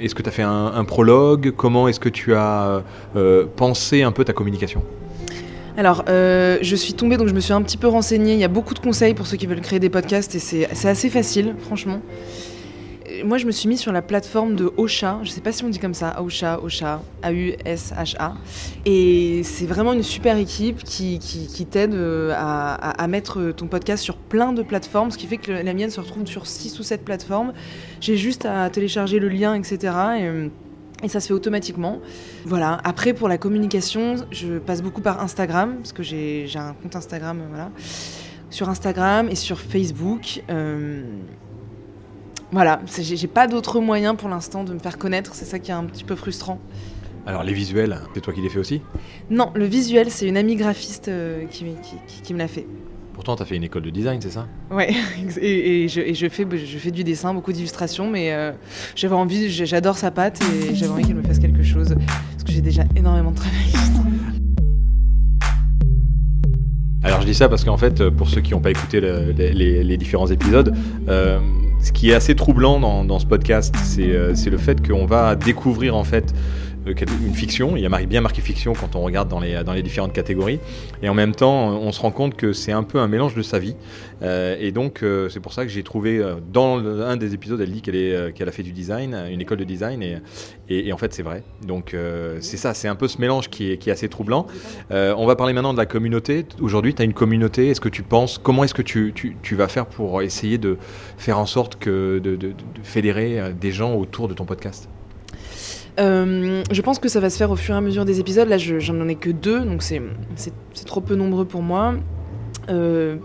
Est-ce 0.00 0.14
que 0.14 0.22
tu 0.22 0.28
as 0.28 0.32
fait 0.32 0.42
un, 0.42 0.66
un 0.74 0.84
prologue? 0.84 1.52
Comment 1.56 1.88
est-ce 1.88 1.98
que 2.00 2.08
tu 2.08 2.34
as 2.34 2.82
euh, 3.16 3.46
pensé 3.56 4.02
un 4.02 4.12
peu 4.12 4.24
ta 4.24 4.32
communication? 4.32 4.82
Alors, 5.78 6.02
euh, 6.08 6.58
je 6.60 6.74
suis 6.74 6.92
tombée, 6.92 7.16
donc 7.16 7.28
je 7.28 7.34
me 7.34 7.38
suis 7.38 7.52
un 7.52 7.62
petit 7.62 7.76
peu 7.76 7.86
renseignée. 7.86 8.32
Il 8.32 8.40
y 8.40 8.44
a 8.44 8.48
beaucoup 8.48 8.74
de 8.74 8.80
conseils 8.80 9.14
pour 9.14 9.28
ceux 9.28 9.36
qui 9.36 9.46
veulent 9.46 9.60
créer 9.60 9.78
des 9.78 9.88
podcasts 9.88 10.34
et 10.34 10.40
c'est 10.40 10.66
assez 10.88 11.08
facile, 11.08 11.54
franchement. 11.60 12.00
Euh, 13.08 13.24
Moi, 13.24 13.38
je 13.38 13.46
me 13.46 13.52
suis 13.52 13.68
mis 13.68 13.76
sur 13.76 13.92
la 13.92 14.02
plateforme 14.02 14.56
de 14.56 14.72
Ocha. 14.76 15.20
Je 15.22 15.30
sais 15.30 15.40
pas 15.40 15.52
si 15.52 15.62
on 15.62 15.68
dit 15.68 15.78
comme 15.78 15.94
ça, 15.94 16.20
Ocha, 16.20 16.58
Ocha, 16.64 17.00
A-U-S-H-A. 17.22 18.34
Et 18.86 19.42
c'est 19.44 19.66
vraiment 19.66 19.92
une 19.92 20.02
super 20.02 20.36
équipe 20.36 20.82
qui, 20.82 21.20
t'aide 21.70 21.94
euh, 21.94 22.34
à, 22.36 23.06
mettre 23.06 23.52
ton 23.52 23.68
podcast 23.68 24.02
sur 24.02 24.16
plein 24.16 24.52
de 24.52 24.64
plateformes, 24.64 25.12
ce 25.12 25.16
qui 25.16 25.28
fait 25.28 25.36
que 25.36 25.52
la 25.52 25.74
mienne 25.74 25.90
se 25.90 26.00
retrouve 26.00 26.26
sur 26.26 26.48
6 26.48 26.76
ou 26.80 26.82
7 26.82 27.04
plateformes. 27.04 27.52
J'ai 28.00 28.16
juste 28.16 28.46
à 28.46 28.68
télécharger 28.68 29.20
le 29.20 29.28
lien, 29.28 29.54
etc. 29.54 29.92
Et, 30.18 30.50
et 31.02 31.08
ça 31.08 31.20
se 31.20 31.28
fait 31.28 31.34
automatiquement. 31.34 32.00
Voilà. 32.44 32.78
Après, 32.84 33.12
pour 33.12 33.28
la 33.28 33.38
communication, 33.38 34.16
je 34.30 34.58
passe 34.58 34.82
beaucoup 34.82 35.00
par 35.00 35.20
Instagram, 35.22 35.76
parce 35.76 35.92
que 35.92 36.02
j'ai 36.02 36.48
un 36.56 36.74
compte 36.74 36.96
Instagram, 36.96 37.40
euh, 37.40 37.46
voilà. 37.48 37.70
Sur 38.50 38.68
Instagram 38.68 39.28
et 39.28 39.34
sur 39.34 39.60
Facebook. 39.60 40.42
euh, 40.50 41.02
voilà, 42.50 42.80
j'ai 42.96 43.14
j'ai 43.16 43.26
pas 43.26 43.46
d'autres 43.46 43.78
moyens 43.78 44.16
pour 44.16 44.30
l'instant 44.30 44.64
de 44.64 44.72
me 44.72 44.78
faire 44.78 44.96
connaître, 44.96 45.34
c'est 45.34 45.44
ça 45.44 45.58
qui 45.58 45.70
est 45.70 45.74
un 45.74 45.84
petit 45.84 46.02
peu 46.04 46.14
frustrant. 46.16 46.58
Alors 47.26 47.42
les 47.42 47.52
visuels, 47.52 48.00
c'est 48.14 48.22
toi 48.22 48.32
qui 48.32 48.40
les 48.40 48.48
fais 48.48 48.58
aussi? 48.58 48.80
Non, 49.28 49.52
le 49.54 49.66
visuel, 49.66 50.10
c'est 50.10 50.26
une 50.26 50.38
amie 50.38 50.56
graphiste 50.56 51.08
euh, 51.08 51.44
qui, 51.44 51.64
qui- 51.82 51.96
qui- 52.06 52.22
qui 52.22 52.32
me 52.32 52.38
l'a 52.38 52.48
fait. 52.48 52.66
Pourtant, 53.18 53.34
tu 53.34 53.42
as 53.42 53.46
fait 53.46 53.56
une 53.56 53.64
école 53.64 53.82
de 53.82 53.90
design, 53.90 54.20
c'est 54.22 54.30
ça? 54.30 54.46
Ouais, 54.70 54.94
et, 55.40 55.82
et 55.82 55.88
je, 55.88 56.00
et 56.00 56.14
je 56.14 56.28
fais, 56.28 56.46
je 56.56 56.78
fais 56.78 56.92
du 56.92 57.02
dessin, 57.02 57.34
beaucoup 57.34 57.52
d'illustrations, 57.52 58.08
mais 58.08 58.32
euh, 58.32 58.52
j'avais 58.94 59.16
envie, 59.16 59.50
j'adore 59.50 59.98
sa 59.98 60.12
patte 60.12 60.38
et 60.54 60.72
j'avais 60.72 60.92
envie 60.92 61.02
qu'elle 61.04 61.16
me 61.16 61.24
fasse 61.24 61.40
quelque 61.40 61.64
chose, 61.64 61.96
parce 61.96 62.44
que 62.44 62.52
j'ai 62.52 62.60
déjà 62.60 62.84
énormément 62.94 63.32
travaillé. 63.32 63.72
Alors 67.02 67.20
je 67.20 67.26
dis 67.26 67.34
ça 67.34 67.48
parce 67.48 67.64
qu'en 67.64 67.76
fait, 67.76 68.08
pour 68.10 68.28
ceux 68.28 68.40
qui 68.40 68.52
n'ont 68.52 68.60
pas 68.60 68.70
écouté 68.70 69.00
le- 69.00 69.32
les, 69.32 69.96
différents 69.96 70.28
épisodes, 70.28 70.72
euh, 71.08 71.40
ce 71.80 71.90
qui 71.90 72.10
est 72.10 72.14
assez 72.14 72.36
troublant 72.36 72.78
dans, 72.78 73.04
dans 73.04 73.18
ce 73.18 73.26
podcast, 73.26 73.74
c'est 73.82 74.12
euh, 74.12 74.36
c'est 74.36 74.50
le 74.50 74.58
fait 74.58 74.86
qu'on 74.86 75.06
va 75.06 75.34
découvrir 75.34 75.96
en 75.96 76.04
fait 76.04 76.32
une 76.92 77.34
fiction. 77.34 77.76
Il 77.76 77.82
y 77.82 77.86
a 77.86 77.88
mar- 77.88 78.06
bien 78.06 78.20
marqué 78.20 78.40
fiction 78.40 78.72
quand 78.72 78.96
on 78.96 79.02
regarde 79.02 79.28
dans 79.28 79.40
les, 79.40 79.62
dans 79.64 79.72
les 79.72 79.82
différentes 79.82 80.12
catégories. 80.12 80.60
Et 81.02 81.08
en 81.08 81.14
même 81.14 81.34
temps, 81.34 81.68
on 81.70 81.92
se 81.92 82.00
rend 82.00 82.10
compte 82.10 82.34
que 82.36 82.52
c'est 82.52 82.72
un 82.72 82.82
peu 82.82 82.98
un 82.98 83.08
mélange 83.08 83.34
de 83.34 83.42
sa 83.42 83.58
vie. 83.58 83.76
Euh, 84.22 84.56
et 84.58 84.72
donc, 84.72 85.02
euh, 85.02 85.28
c'est 85.28 85.40
pour 85.40 85.52
ça 85.52 85.64
que 85.64 85.70
j'ai 85.70 85.82
trouvé 85.82 86.18
euh, 86.18 86.34
dans 86.52 86.78
un 86.84 87.16
des 87.16 87.34
épisodes, 87.34 87.60
elle 87.60 87.70
dit 87.70 87.82
qu'elle 87.82 87.94
euh, 87.96 88.30
qu'elle 88.32 88.48
a 88.48 88.52
fait 88.52 88.62
du 88.62 88.72
design, 88.72 89.14
une 89.30 89.40
école 89.40 89.58
de 89.58 89.64
design. 89.64 90.02
Et, 90.02 90.18
et, 90.68 90.92
en 90.92 90.98
fait, 90.98 91.14
c'est 91.14 91.22
vrai. 91.22 91.42
Donc, 91.66 91.94
euh, 91.94 92.38
c'est 92.40 92.56
ça, 92.56 92.74
c'est 92.74 92.88
un 92.88 92.96
peu 92.96 93.08
ce 93.08 93.20
mélange 93.20 93.48
qui 93.48 93.70
est, 93.72 93.78
qui 93.78 93.90
est 93.90 93.92
assez 93.92 94.08
troublant. 94.08 94.46
Euh, 94.90 95.14
on 95.16 95.26
va 95.26 95.36
parler 95.36 95.52
maintenant 95.52 95.72
de 95.72 95.78
la 95.78 95.86
communauté. 95.86 96.44
Aujourd'hui, 96.60 96.94
tu 96.94 97.02
as 97.02 97.04
une 97.04 97.14
communauté. 97.14 97.68
Est-ce 97.70 97.80
que 97.80 97.88
tu 97.88 98.02
penses, 98.02 98.38
comment 98.38 98.64
est-ce 98.64 98.74
que 98.74 98.82
tu, 98.82 99.12
tu- 99.14 99.54
vas 99.56 99.68
faire 99.68 99.86
pour 99.86 100.22
essayer 100.22 100.58
de 100.58 100.76
faire 101.16 101.38
en 101.38 101.46
sorte 101.46 101.76
que 101.76 102.18
de, 102.18 102.38
fédérer 102.82 103.40
euh, 103.40 103.52
des 103.52 103.72
gens 103.72 103.94
autour 103.94 104.28
de 104.28 104.34
ton 104.34 104.44
podcast? 104.44 104.88
Euh, 105.98 106.62
je 106.70 106.82
pense 106.82 106.98
que 106.98 107.08
ça 107.08 107.20
va 107.20 107.30
se 107.30 107.36
faire 107.36 107.50
au 107.50 107.56
fur 107.56 107.74
et 107.74 107.78
à 107.78 107.80
mesure 107.80 108.04
des 108.04 108.20
épisodes. 108.20 108.48
Là, 108.48 108.58
je- 108.58 108.78
j'en 108.78 109.08
ai 109.08 109.16
que 109.16 109.30
deux, 109.30 109.60
donc 109.60 109.82
c'est 109.82 110.00
trop 110.86 111.00
peu 111.00 111.14
nombreux 111.14 111.44
pour 111.44 111.62
moi. 111.62 111.94
Euh, 112.68 113.16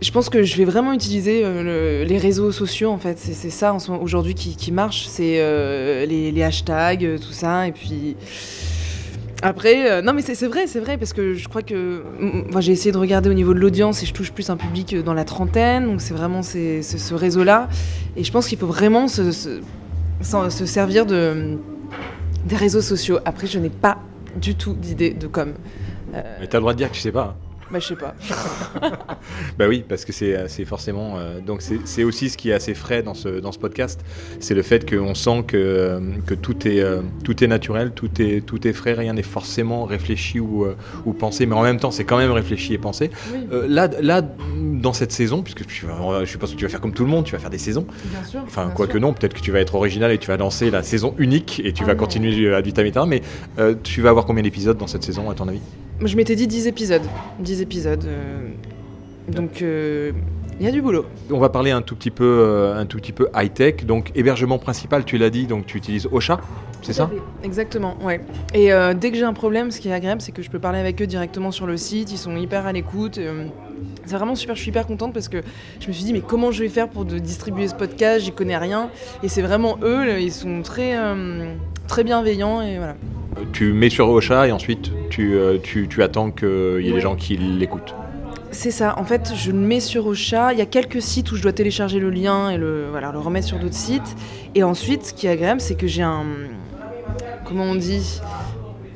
je 0.00 0.10
pense 0.10 0.28
que 0.28 0.42
je 0.42 0.56
vais 0.56 0.64
vraiment 0.64 0.92
utiliser 0.92 1.42
euh, 1.44 2.00
le- 2.02 2.08
les 2.08 2.18
réseaux 2.18 2.52
sociaux, 2.52 2.90
en 2.90 2.98
fait. 2.98 3.18
C'est 3.18 3.50
ça 3.50 3.76
aujourd'hui 4.00 4.34
qui, 4.34 4.56
qui 4.56 4.72
marche. 4.72 5.06
C'est 5.06 5.38
les, 6.06 6.42
hashtags, 6.42 7.18
tout 7.20 7.32
ça. 7.32 7.66
Et 7.68 7.72
puis. 7.72 8.16
Après, 9.42 10.00
non 10.00 10.14
mais 10.14 10.22
c'est 10.22 10.46
vrai, 10.46 10.66
c'est 10.66 10.80
vrai, 10.80 10.96
parce 10.96 11.12
que 11.12 11.34
je 11.34 11.48
crois 11.48 11.60
que 11.60 12.02
moi 12.50 12.62
j'ai 12.62 12.72
essayé 12.72 12.92
de 12.92 12.96
regarder 12.96 13.28
au 13.28 13.34
niveau 13.34 13.52
de 13.52 13.58
l'audience 13.58 14.02
et 14.02 14.06
je 14.06 14.14
touche 14.14 14.32
plus 14.32 14.48
un 14.48 14.56
public 14.56 14.96
dans 15.04 15.12
la 15.12 15.24
trentaine, 15.26 15.84
donc 15.84 16.00
c'est 16.00 16.14
vraiment 16.14 16.42
ce, 16.42 17.12
réseau-là. 17.14 17.68
Et 18.16 18.24
je 18.24 18.32
pense 18.32 18.48
qu'il 18.48 18.56
faut 18.56 18.66
vraiment 18.66 19.06
se- 19.06 19.60
s'en- 20.22 20.50
se 20.50 20.66
servir 20.66 21.06
de, 21.06 21.58
des 22.44 22.56
réseaux 22.56 22.80
sociaux. 22.82 23.18
Après, 23.24 23.46
je 23.46 23.58
n'ai 23.58 23.70
pas 23.70 23.98
du 24.36 24.54
tout 24.54 24.72
d'idée 24.74 25.10
de 25.10 25.26
com. 25.26 25.52
Euh, 26.14 26.22
Mais 26.40 26.46
tu 26.46 26.56
as 26.56 26.58
le 26.58 26.62
droit 26.62 26.72
de 26.72 26.78
dire 26.78 26.90
que 26.90 26.94
tu 26.94 27.00
sais 27.00 27.12
pas. 27.12 27.36
Bah, 27.70 27.78
je 27.80 27.86
sais 27.88 27.96
pas. 27.96 28.14
Bah 29.58 29.66
oui, 29.68 29.84
parce 29.88 30.04
que 30.04 30.12
c'est 30.12 30.48
c'est 30.48 30.64
forcément. 30.64 31.14
euh, 31.18 31.40
donc 31.40 31.62
c'est 31.84 32.04
aussi 32.04 32.28
ce 32.28 32.36
qui 32.36 32.50
est 32.50 32.52
assez 32.52 32.74
frais 32.74 33.02
dans 33.02 33.14
ce, 33.14 33.40
dans 33.40 33.52
ce 33.52 33.58
podcast. 33.58 34.00
C'est 34.40 34.54
le 34.54 34.62
fait 34.62 34.88
qu'on 34.88 35.14
sent 35.14 35.44
que, 35.46 35.56
euh, 35.56 36.00
que 36.26 36.34
tout, 36.34 36.66
est, 36.68 36.80
euh, 36.80 37.00
tout 37.24 37.42
est 37.42 37.46
naturel, 37.46 37.92
tout 37.94 38.10
est, 38.20 38.44
tout 38.44 38.66
est 38.66 38.72
frais, 38.72 38.92
rien 38.92 39.14
n'est 39.14 39.22
forcément 39.22 39.84
réfléchi 39.84 40.40
ou, 40.40 40.64
euh, 40.64 40.76
ou 41.04 41.12
pensé, 41.12 41.46
mais 41.46 41.54
en 41.54 41.62
même 41.62 41.78
temps 41.80 41.90
c'est 41.90 42.04
quand 42.04 42.18
même 42.18 42.32
réfléchi 42.32 42.74
et 42.74 42.78
pensé. 42.78 43.10
Oui, 43.32 43.40
Euh, 43.52 43.66
là, 43.68 43.88
là, 44.00 44.22
dans 44.22 44.92
cette 44.92 45.12
saison, 45.12 45.42
puisque 45.42 45.66
tu 45.66 45.86
je 46.24 46.38
pense 46.38 46.50
que 46.52 46.56
tu 46.56 46.64
vas 46.64 46.70
faire 46.70 46.80
comme 46.80 46.92
tout 46.92 47.04
le 47.04 47.10
monde, 47.10 47.24
tu 47.24 47.32
vas 47.32 47.38
faire 47.38 47.50
des 47.50 47.58
saisons. 47.58 47.86
bien 48.04 48.24
sûr. 48.24 48.40
Enfin, 48.44 48.70
quoique 48.74 48.98
non, 48.98 49.12
peut-être 49.12 49.34
que 49.34 49.40
tu 49.40 49.50
vas 49.52 49.60
être 49.60 49.74
original 49.74 50.10
et 50.12 50.18
tu 50.18 50.28
vas 50.28 50.36
lancer 50.36 50.70
la 50.70 50.82
saison 50.82 51.14
unique 51.18 51.60
et 51.64 51.72
tu 51.72 51.82
Ah 51.84 51.86
vas 51.88 51.94
non. 51.94 52.00
continuer 52.00 52.54
à 52.54 52.62
du 52.62 52.72
time 52.72 52.84
mais 53.08 53.22
euh, 53.58 53.74
tu 53.82 54.00
vas 54.02 54.10
avoir 54.10 54.26
combien 54.26 54.42
d'épisodes 54.42 54.76
dans 54.76 54.86
cette 54.86 55.04
saison 55.04 55.30
à 55.30 55.34
ton 55.34 55.48
avis? 55.48 55.60
Moi, 56.04 56.10
Je 56.10 56.18
m'étais 56.18 56.36
dit 56.36 56.46
10 56.46 56.66
épisodes. 56.66 57.00
10 57.38 57.62
épisodes. 57.62 58.04
euh, 58.04 58.50
Donc, 59.28 59.62
euh, 59.62 60.12
il 60.60 60.66
y 60.66 60.68
a 60.68 60.70
du 60.70 60.82
boulot. 60.82 61.06
On 61.30 61.38
va 61.38 61.48
parler 61.48 61.70
un 61.70 61.80
tout 61.80 61.96
petit 61.96 62.10
peu, 62.10 62.26
euh, 62.42 62.78
un 62.78 62.84
tout 62.84 62.98
petit 62.98 63.12
peu 63.12 63.26
high 63.34 63.50
tech. 63.50 63.86
Donc 63.86 64.12
hébergement 64.14 64.58
principal, 64.58 65.06
tu 65.06 65.16
l'as 65.16 65.30
dit, 65.30 65.46
donc 65.46 65.64
tu 65.64 65.78
utilises 65.78 66.06
Ocha, 66.12 66.40
c'est 66.82 66.92
ça 66.92 67.10
Exactement, 67.42 67.96
ouais. 68.02 68.20
Et 68.52 68.70
euh, 68.70 68.92
dès 68.92 69.12
que 69.12 69.16
j'ai 69.16 69.24
un 69.24 69.32
problème, 69.32 69.70
ce 69.70 69.80
qui 69.80 69.88
est 69.88 69.94
agréable, 69.94 70.20
c'est 70.20 70.32
que 70.32 70.42
je 70.42 70.50
peux 70.50 70.58
parler 70.58 70.78
avec 70.78 71.00
eux 71.00 71.06
directement 71.06 71.50
sur 71.50 71.66
le 71.66 71.78
site. 71.78 72.12
Ils 72.12 72.18
sont 72.18 72.36
hyper 72.36 72.66
à 72.66 72.72
l'écoute. 72.72 73.16
euh, 73.16 73.46
c'est 74.04 74.16
vraiment 74.16 74.34
super. 74.34 74.54
Je 74.56 74.60
suis 74.60 74.68
hyper 74.68 74.86
contente 74.86 75.14
parce 75.14 75.28
que 75.30 75.38
je 75.80 75.88
me 75.88 75.92
suis 75.94 76.04
dit, 76.04 76.12
mais 76.12 76.20
comment 76.20 76.50
je 76.50 76.62
vais 76.62 76.68
faire 76.68 76.90
pour 76.90 77.06
de 77.06 77.16
distribuer 77.18 77.66
ce 77.66 77.74
podcast? 77.74 78.26
J'y 78.26 78.32
connais 78.32 78.58
rien. 78.58 78.90
Et 79.22 79.28
c'est 79.30 79.40
vraiment 79.40 79.78
eux. 79.82 80.20
Ils 80.20 80.32
sont 80.32 80.60
très, 80.60 80.98
euh, 80.98 81.46
très 81.88 82.04
bienveillants 82.04 82.60
et 82.60 82.76
voilà. 82.76 82.94
Tu 83.52 83.72
mets 83.72 83.90
sur 83.90 84.08
Ocha 84.08 84.46
et 84.48 84.52
ensuite 84.52 84.90
tu, 85.10 85.34
euh, 85.34 85.58
tu, 85.62 85.88
tu 85.88 86.02
attends 86.02 86.30
qu'il 86.30 86.80
y 86.82 86.88
ait 86.88 86.92
des 86.92 87.00
gens 87.00 87.16
qui 87.16 87.36
l'écoutent. 87.36 87.94
C'est 88.50 88.70
ça. 88.70 88.94
En 88.98 89.04
fait, 89.04 89.32
je 89.36 89.50
le 89.50 89.58
mets 89.58 89.80
sur 89.80 90.06
Ocha. 90.06 90.52
Il 90.52 90.58
y 90.58 90.62
a 90.62 90.66
quelques 90.66 91.02
sites 91.02 91.32
où 91.32 91.36
je 91.36 91.42
dois 91.42 91.52
télécharger 91.52 91.98
le 91.98 92.10
lien 92.10 92.50
et 92.50 92.56
le, 92.56 92.86
voilà, 92.90 93.10
le 93.10 93.18
remettre 93.18 93.46
sur 93.48 93.58
d'autres 93.58 93.74
sites. 93.74 94.14
Et 94.54 94.62
ensuite, 94.62 95.06
ce 95.06 95.14
qui 95.14 95.26
est 95.26 95.30
agréable, 95.30 95.60
c'est 95.60 95.74
que 95.74 95.86
j'ai 95.88 96.02
un. 96.02 96.22
Comment 97.44 97.64
on 97.64 97.74
dit 97.74 98.20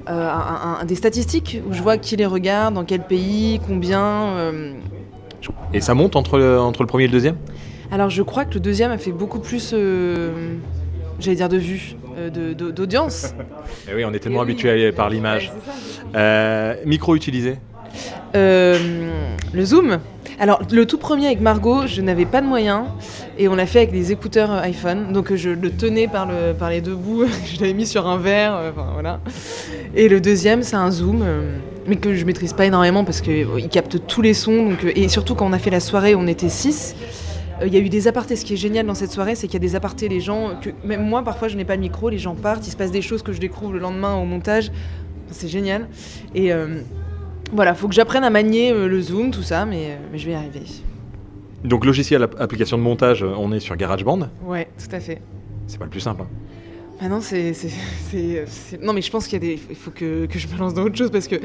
euh, 0.08 0.12
un- 0.12 0.30
un- 0.30 0.78
un- 0.80 0.84
Des 0.84 0.94
statistiques 0.94 1.60
où 1.68 1.72
je 1.72 1.82
vois 1.82 1.98
qui 1.98 2.14
les 2.16 2.24
regarde, 2.26 2.74
dans 2.74 2.84
quel 2.84 3.02
pays, 3.02 3.60
combien. 3.66 4.00
euh, 4.36 4.72
Et 5.74 5.80
ça 5.80 5.94
monte 5.94 6.14
entre 6.16 6.38
le, 6.38 6.58
entre 6.60 6.82
le 6.82 6.86
premier 6.86 7.04
et 7.04 7.08
le 7.08 7.12
deuxième? 7.12 7.36
Alors 7.90 8.10
je 8.10 8.22
crois 8.22 8.44
que 8.44 8.54
le 8.54 8.60
deuxième 8.60 8.90
a 8.90 8.98
fait 8.98 9.12
beaucoup 9.12 9.38
plus, 9.40 9.70
euh, 9.74 10.54
j'allais 11.20 11.36
dire 11.36 11.48
de 11.48 11.56
vues, 11.56 11.96
euh, 12.18 12.30
de- 12.30 12.52
de- 12.52 12.70
d'audience. 12.70 13.34
Eh 13.90 13.94
oui, 13.94 14.04
on 14.04 14.12
est 14.12 14.18
tellement 14.18 14.40
habitué 14.42 14.92
par 14.92 15.08
l'image. 15.10 15.52
Euh, 16.14 16.74
micro 16.84 17.14
utilisé 17.16 17.56
Euh, 18.34 18.76
le 19.52 19.64
zoom. 19.64 19.98
Alors 20.40 20.60
le 20.70 20.86
tout 20.86 20.98
premier 20.98 21.26
avec 21.26 21.40
Margot, 21.40 21.86
je 21.86 22.00
n'avais 22.00 22.26
pas 22.26 22.40
de 22.40 22.46
moyens 22.46 22.82
et 23.38 23.48
on 23.48 23.56
l'a 23.56 23.66
fait 23.66 23.78
avec 23.80 23.92
des 23.92 24.12
écouteurs 24.12 24.50
iPhone. 24.52 25.12
Donc 25.12 25.34
je 25.34 25.50
le 25.50 25.70
tenais 25.70 26.06
par, 26.06 26.26
le, 26.26 26.52
par 26.56 26.70
les 26.70 26.80
deux 26.80 26.94
bouts, 26.94 27.24
je 27.54 27.60
l'avais 27.60 27.72
mis 27.72 27.86
sur 27.86 28.06
un 28.06 28.18
verre, 28.18 28.54
euh, 28.56 28.70
enfin 28.70 28.86
voilà. 28.92 29.20
Et 29.96 30.08
le 30.08 30.20
deuxième, 30.20 30.62
c'est 30.62 30.76
un 30.76 30.90
zoom, 30.90 31.22
euh, 31.24 31.56
mais 31.86 31.96
que 31.96 32.14
je 32.14 32.24
maîtrise 32.24 32.52
pas 32.52 32.66
énormément 32.66 33.04
parce 33.04 33.20
qu'il 33.20 33.46
capte 33.70 34.06
tous 34.06 34.22
les 34.22 34.34
sons. 34.34 34.68
Donc, 34.70 34.84
et 34.94 35.08
surtout 35.08 35.34
quand 35.34 35.46
on 35.46 35.52
a 35.52 35.58
fait 35.58 35.70
la 35.70 35.80
soirée, 35.80 36.14
on 36.14 36.26
était 36.26 36.50
six. 36.50 36.94
Euh, 37.60 37.66
Il 37.66 37.74
y 37.74 37.76
a 37.76 37.80
eu 37.80 37.88
des 37.88 38.08
apartés. 38.08 38.36
Ce 38.36 38.44
qui 38.44 38.54
est 38.54 38.58
génial 38.58 38.86
dans 38.86 38.94
cette 38.94 39.10
soirée, 39.12 39.34
c'est 39.34 39.46
qu'il 39.46 39.54
y 39.54 39.64
a 39.64 39.66
des 39.68 39.74
apartés. 39.76 40.08
Les 40.08 40.20
gens, 40.20 40.58
que 40.60 40.70
même 40.84 41.04
moi, 41.04 41.22
parfois, 41.22 41.48
je 41.48 41.56
n'ai 41.56 41.64
pas 41.64 41.74
le 41.74 41.80
micro. 41.80 42.08
Les 42.08 42.18
gens 42.18 42.34
partent. 42.34 42.66
Il 42.66 42.70
se 42.70 42.76
passe 42.76 42.90
des 42.90 43.02
choses 43.02 43.22
que 43.22 43.32
je 43.32 43.40
découvre 43.40 43.72
le 43.72 43.78
lendemain 43.78 44.14
au 44.16 44.24
montage. 44.24 44.70
C'est 45.30 45.48
génial. 45.48 45.88
Et 46.34 46.52
euh, 46.52 46.80
voilà, 47.52 47.74
faut 47.74 47.88
que 47.88 47.94
j'apprenne 47.94 48.24
à 48.24 48.30
manier 48.30 48.72
euh, 48.72 48.88
le 48.88 49.00
zoom, 49.00 49.30
tout 49.30 49.42
ça, 49.42 49.66
mais, 49.66 49.90
euh, 49.92 49.96
mais 50.12 50.18
je 50.18 50.26
vais 50.26 50.32
y 50.32 50.34
arriver. 50.34 50.62
Donc 51.64 51.84
logiciel, 51.84 52.22
app- 52.22 52.36
application 52.40 52.78
de 52.78 52.82
montage, 52.82 53.22
on 53.24 53.52
est 53.52 53.60
sur 53.60 53.76
GarageBand. 53.76 54.28
Ouais, 54.44 54.68
tout 54.78 54.94
à 54.94 55.00
fait. 55.00 55.20
C'est 55.66 55.78
pas 55.78 55.84
le 55.84 55.90
plus 55.90 56.00
simple. 56.00 56.22
hein. 56.22 56.28
Ah 57.00 57.08
non, 57.08 57.20
c'est, 57.20 57.52
Non, 58.82 58.92
mais 58.92 59.02
je 59.02 59.10
pense 59.10 59.26
qu'il 59.28 59.34
y 59.34 59.36
a 59.36 59.54
des... 59.56 59.60
Il 59.70 59.76
faut 59.76 59.92
que, 59.92 60.26
que 60.26 60.36
je 60.38 60.48
me 60.48 60.58
lance 60.58 60.74
dans 60.74 60.82
autre 60.82 60.96
chose 60.96 61.12
parce 61.12 61.28
que 61.28 61.36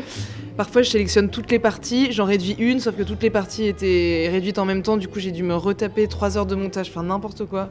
parfois 0.58 0.82
je 0.82 0.90
sélectionne 0.90 1.30
toutes 1.30 1.52
les 1.52 1.60
parties, 1.60 2.12
j'en 2.12 2.26
réduis 2.26 2.56
une, 2.58 2.80
sauf 2.80 2.96
que 2.96 3.04
toutes 3.04 3.22
les 3.22 3.30
parties 3.30 3.66
étaient 3.66 4.30
réduites 4.32 4.58
en 4.58 4.66
même 4.66 4.82
temps, 4.82 4.98
du 4.98 5.08
coup 5.08 5.20
j'ai 5.20 5.30
dû 5.32 5.44
me 5.44 5.56
retaper 5.56 6.08
trois 6.08 6.38
heures 6.40 6.48
de 6.48 6.56
montage, 6.56 6.90
enfin 6.90 7.04
n'importe 7.04 7.46
quoi. 7.46 7.70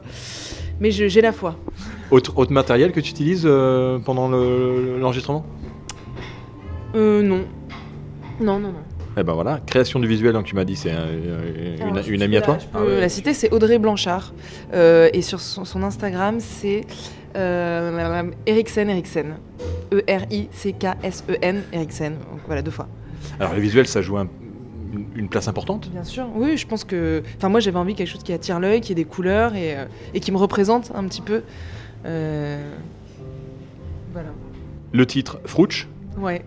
Mais 0.79 0.91
je- 0.91 1.09
j'ai 1.09 1.19
la 1.21 1.33
foi. 1.33 1.57
Autre, 2.09 2.37
autre 2.37 2.53
matériel 2.53 2.93
que 2.93 3.01
tu 3.01 3.09
utilises 3.11 3.43
euh, 3.45 3.99
pendant 3.99 4.29
le- 4.29 4.97
l'enregistrement? 4.99 5.45
Euh, 6.95 7.21
non. 7.21 7.43
Non, 8.39 8.59
non, 8.59 8.69
non. 8.69 8.83
Eh 9.17 9.23
ben 9.23 9.33
voilà, 9.33 9.59
création 9.65 9.99
du 9.99 10.07
visuel, 10.07 10.33
donc 10.33 10.45
tu 10.45 10.55
m'as 10.55 10.63
dit, 10.65 10.75
c'est 10.75 10.89
euh, 10.91 11.75
une, 11.79 12.01
je 12.01 12.23
amie 12.23 12.37
à 12.37 12.39
la- 12.39 12.45
toi 12.45 12.57
je 12.59 12.65
peux 12.79 12.99
la 12.99 13.09
citer, 13.09 13.33
c'est 13.33 13.51
Audrey 13.51 13.77
Blanchard. 13.77 14.33
Euh, 14.73 15.09
et 15.13 15.21
sur 15.21 15.39
son, 15.41 15.65
son 15.65 15.83
Instagram, 15.83 16.37
c'est 16.39 16.81
Eriksen 17.35 18.89
Eriksen. 18.89 19.33
E 19.91 20.03
E-R-I-C-K-S-E-N 20.07 21.63
Eriksen. 21.71 22.13
Donc 22.13 22.41
voilà, 22.47 22.61
deux 22.61 22.71
fois. 22.71 22.87
Alors 23.39 23.53
le 23.53 23.59
visuel, 23.61 23.87
ça 23.87 24.01
joue 24.01 24.17
un- 24.17 24.27
une, 25.15 25.27
place 25.29 25.47
importante? 25.47 25.89
Bien 25.89 26.03
sûr, 26.03 26.27
oui, 26.35 26.57
je 26.57 26.67
pense 26.67 26.83
que. 26.83 27.23
Enfin, 27.37 27.49
moi 27.49 27.59
j'avais 27.59 27.77
envie 27.79 27.93
de 27.93 27.97
quelque 27.97 28.09
chose 28.09 28.23
qui 28.23 28.33
attire 28.33 28.59
l'œil, 28.59 28.81
qui 28.81 28.91
ait 28.91 28.95
des 28.95 29.05
couleurs 29.05 29.55
et, 29.55 29.75
euh, 29.77 29.85
et 30.13 30.19
qui 30.19 30.31
me 30.31 30.37
représente 30.37 30.91
un 30.95 31.03
petit 31.07 31.21
peu. 31.21 31.41
Euh, 32.05 32.71
Voilà. 34.11 34.29
Le 34.91 35.05
titre, 35.07 35.39
Frouch, 35.45 35.87
Ouais. 36.17 36.43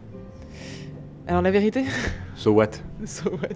Alors 1.26 1.42
la 1.42 1.50
vérité, 1.50 1.84
so 2.36 2.52
what? 2.52 2.70
So 3.04 3.30
what? 3.30 3.48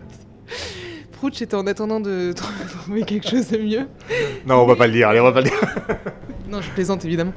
Prouch 1.21 1.43
était 1.43 1.55
en 1.55 1.67
attendant 1.67 2.01
de 2.01 2.33
trouver 2.83 3.03
quelque 3.03 3.29
chose 3.29 3.49
de 3.51 3.59
mieux. 3.59 3.87
Non, 4.47 4.55
on 4.63 4.67
va 4.67 4.75
pas 4.75 4.87
le 4.87 4.95
dire, 4.95 5.07
allez, 5.11 5.21
on 5.21 5.25
va 5.25 5.33
pas 5.33 5.43
le 5.43 5.51
dire. 5.51 5.61
Non, 6.49 6.63
je 6.63 6.71
plaisante 6.71 7.05
évidemment. 7.05 7.35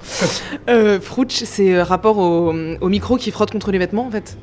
Euh, 0.70 1.02
Frouch, 1.02 1.32
c'est 1.34 1.76
euh, 1.76 1.84
rapport 1.84 2.18
au, 2.18 2.54
au 2.80 2.88
micro 2.90 3.18
qui 3.18 3.30
frotte 3.32 3.52
contre 3.52 3.72
les 3.72 3.80
vêtements 3.80 4.08
en 4.08 4.10
fait. 4.12 4.38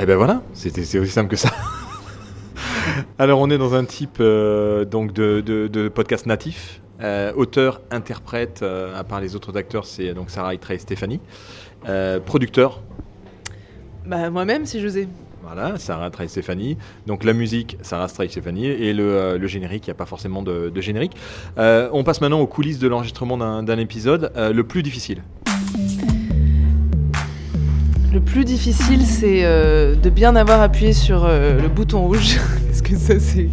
Eh 0.00 0.06
ben 0.06 0.16
voilà, 0.16 0.40
c'était 0.54 0.84
c'est 0.84 0.98
aussi 0.98 1.10
simple 1.12 1.28
que 1.28 1.36
ça. 1.36 1.50
Alors 3.18 3.40
on 3.40 3.50
est 3.50 3.58
dans 3.58 3.74
un 3.74 3.84
type 3.84 4.16
euh, 4.20 4.86
donc 4.86 5.12
de, 5.12 5.42
de- 5.42 5.68
de 5.68 5.88
podcast 5.88 6.24
natif. 6.24 6.80
Euh, 7.02 7.32
auteur, 7.36 7.82
interprète, 7.90 8.64
à 8.96 9.04
part 9.04 9.20
les 9.20 9.36
autres 9.36 9.54
acteurs, 9.56 9.84
c'est 9.84 10.14
donc 10.14 10.30
Sarah 10.30 10.54
Itra 10.54 10.74
et 10.74 10.78
Stéphanie. 10.78 11.20
Producteur, 12.24 12.80
Bah 14.06 14.30
moi-même 14.30 14.64
si 14.64 14.80
j'osais. 14.80 15.08
Voilà, 15.54 15.78
Sarah 15.78 16.10
Stéphanie. 16.26 16.76
Donc 17.06 17.24
la 17.24 17.32
musique, 17.32 17.78
Sarah 17.80 18.06
Itra 18.06 18.26
et 18.26 18.28
Stéphanie. 18.28 18.66
Et 18.66 18.92
le, 18.92 19.04
euh, 19.04 19.38
le 19.38 19.46
générique, 19.46 19.86
il 19.86 19.90
n'y 19.90 19.92
a 19.92 19.96
pas 19.96 20.04
forcément 20.04 20.42
de, 20.42 20.70
générique. 20.80 21.12
Euh, 21.58 21.88
on 21.92 22.04
passe 22.04 22.20
maintenant 22.20 22.40
aux 22.40 22.46
coulisses 22.46 22.78
de 22.78 22.86
l'enregistrement 22.86 23.38
d'un 23.38 23.78
épisode. 23.78 24.30
Euh, 24.36 24.52
le 24.52 24.64
plus 24.64 24.82
difficile. 24.82 25.22
Le 28.12 28.20
plus 28.20 28.44
difficile, 28.44 29.04
c'est 29.06 29.42
de 29.42 30.10
bien 30.10 30.36
avoir 30.36 30.60
appuyé 30.60 30.92
sur 30.92 31.26
le 31.26 31.68
bouton 31.68 32.06
rouge. 32.06 32.38
Que 32.88 32.96
ça, 32.96 33.20
c'est 33.20 33.48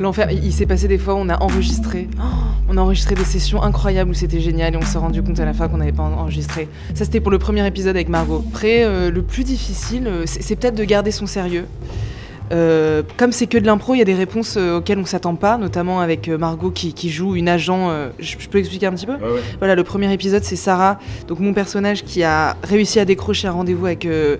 l'enfer. 0.00 0.28
Il, 0.32 0.52
s'est 0.52 0.66
passé 0.66 0.88
des 0.88 0.98
fois 0.98 1.14
où 1.14 1.18
on 1.18 1.28
a 1.28 1.40
enregistré. 1.42 2.08
Oh, 2.18 2.22
on 2.68 2.76
a 2.76 2.80
enregistré 2.80 3.14
des 3.14 3.24
sessions 3.24 3.62
incroyables 3.62 4.10
où 4.10 4.14
c'était 4.14 4.40
génial 4.40 4.74
et 4.74 4.76
on 4.76 4.82
s'est 4.82 4.98
rendu 4.98 5.22
compte 5.22 5.38
à 5.38 5.44
la 5.44 5.52
fin 5.52 5.68
qu'on 5.68 5.76
n'avait 5.76 5.92
pas 5.92 6.02
en- 6.02 6.12
enregistré. 6.12 6.66
Ça, 6.94 7.04
c'était 7.04 7.20
pour 7.20 7.30
le 7.30 7.38
premier 7.38 7.64
épisode 7.66 7.94
avec 7.94 8.08
Margot. 8.08 8.44
Après, 8.50 8.82
euh, 8.84 9.10
le 9.10 9.22
plus 9.22 9.44
difficile, 9.44 10.06
euh, 10.08 10.22
c'est 10.26 10.56
peut-être 10.56 10.74
de 10.74 10.84
garder 10.84 11.10
son 11.12 11.26
sérieux. 11.26 11.66
Euh, 12.52 13.04
comme 13.16 13.30
c'est 13.30 13.46
que 13.46 13.58
de 13.58 13.66
l'impro, 13.66 13.94
il 13.94 13.98
y 13.98 14.02
a 14.02 14.04
des 14.04 14.14
réponses 14.14 14.56
auxquelles 14.56 14.98
on 14.98 15.04
s'attend 15.06 15.36
pas, 15.36 15.56
notamment 15.56 16.00
avec 16.00 16.28
Margot 16.28 16.72
qui, 16.72 16.92
qui 16.94 17.08
joue 17.10 17.36
une 17.36 17.48
agent. 17.48 17.90
euh, 17.90 18.08
je, 18.18 18.34
je 18.40 18.48
peux 18.48 18.58
expliquer 18.58 18.86
un 18.86 18.92
petit 18.92 19.06
peu? 19.06 19.12
Voilà, 19.58 19.76
le 19.76 19.84
premier 19.84 20.12
épisode, 20.12 20.42
c'est 20.42 20.56
Sarah, 20.56 20.98
donc 21.28 21.38
mon 21.38 21.54
personnage 21.54 22.02
qui 22.02 22.24
a 22.24 22.56
réussi 22.64 22.98
à 22.98 23.04
décrocher 23.04 23.46
un 23.46 23.52
rendez-vous 23.52 23.86
avec 23.86 24.04
euh, 24.04 24.36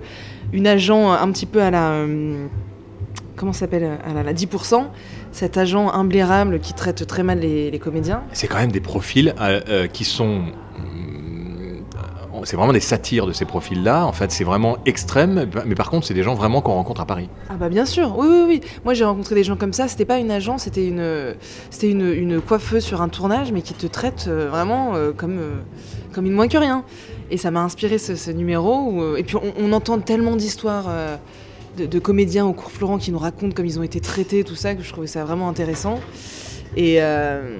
une 0.51 0.67
agent 0.67 1.09
un 1.09 1.31
petit 1.31 1.45
peu 1.45 1.61
à 1.61 1.71
la. 1.71 2.05
Euh, 3.41 3.43
comment 3.43 3.53
ça 3.53 3.61
s'appelle 3.61 3.99
À 4.05 4.13
la, 4.13 4.23
la 4.23 4.33
10%. 4.33 4.85
Cet 5.31 5.57
agent 5.57 5.89
imblairable 5.91 6.59
qui 6.59 6.73
traite 6.73 7.05
très 7.07 7.23
mal 7.23 7.39
les, 7.39 7.71
les 7.71 7.79
comédiens. 7.79 8.23
C'est 8.33 8.47
quand 8.47 8.59
même 8.59 8.71
des 8.71 8.81
profils 8.81 9.33
euh, 9.39 9.61
euh, 9.67 9.87
qui 9.87 10.05
sont. 10.05 10.43
C'est 12.43 12.55
vraiment 12.55 12.73
des 12.73 12.79
satires 12.79 13.27
de 13.27 13.33
ces 13.33 13.45
profils-là. 13.45 14.03
En 14.05 14.13
fait, 14.13 14.31
c'est 14.31 14.43
vraiment 14.43 14.77
extrême. 14.87 15.47
Mais 15.67 15.75
par 15.75 15.91
contre, 15.91 16.07
c'est 16.07 16.15
des 16.15 16.23
gens 16.23 16.33
vraiment 16.33 16.61
qu'on 16.61 16.73
rencontre 16.73 17.01
à 17.01 17.05
Paris. 17.05 17.29
Ah 17.49 17.53
bah 17.59 17.69
bien 17.69 17.85
sûr, 17.85 18.15
oui 18.17 18.27
oui 18.27 18.43
oui. 18.47 18.61
Moi 18.83 18.95
j'ai 18.95 19.03
rencontré 19.03 19.35
des 19.35 19.43
gens 19.43 19.55
comme 19.55 19.73
ça. 19.73 19.87
C'était 19.87 20.05
pas 20.05 20.17
une 20.17 20.31
agent, 20.31 20.57
c'était 20.57 20.87
une, 20.87 21.35
c'était 21.69 21.91
une, 21.91 22.11
une 22.11 22.41
coiffeuse 22.41 22.83
sur 22.83 23.01
un 23.03 23.09
tournage, 23.09 23.51
mais 23.51 23.61
qui 23.61 23.75
te 23.75 23.85
traite 23.85 24.25
euh, 24.27 24.49
vraiment 24.49 24.95
euh, 24.95 25.11
comme, 25.11 25.37
euh, 25.37 25.51
comme 26.13 26.25
une 26.25 26.31
moins 26.33 26.47
que 26.47 26.57
rien. 26.57 26.83
Et 27.29 27.37
ça 27.37 27.51
m'a 27.51 27.61
inspiré 27.61 27.99
ce, 27.99 28.15
ce 28.15 28.31
numéro. 28.31 28.75
où, 28.89 29.01
euh, 29.03 29.17
et 29.17 29.23
puis 29.23 29.35
on, 29.35 29.53
on 29.59 29.71
entend 29.71 29.99
tellement 29.99 30.35
d'histoires 30.35 30.85
euh, 30.87 31.17
de, 31.77 31.85
de 31.85 31.99
comédiens 31.99 32.45
au 32.45 32.53
cours 32.53 32.71
Florent 32.71 32.97
qui 32.97 33.11
nous 33.11 33.19
racontent 33.19 33.53
comme 33.55 33.65
ils 33.65 33.79
ont 33.79 33.83
été 33.83 33.99
traités, 33.99 34.43
tout 34.43 34.55
ça, 34.55 34.75
que 34.75 34.83
je 34.83 34.91
trouvais 34.91 35.07
ça 35.07 35.23
vraiment 35.23 35.49
intéressant. 35.49 35.99
Et 36.77 37.01
euh, 37.01 37.57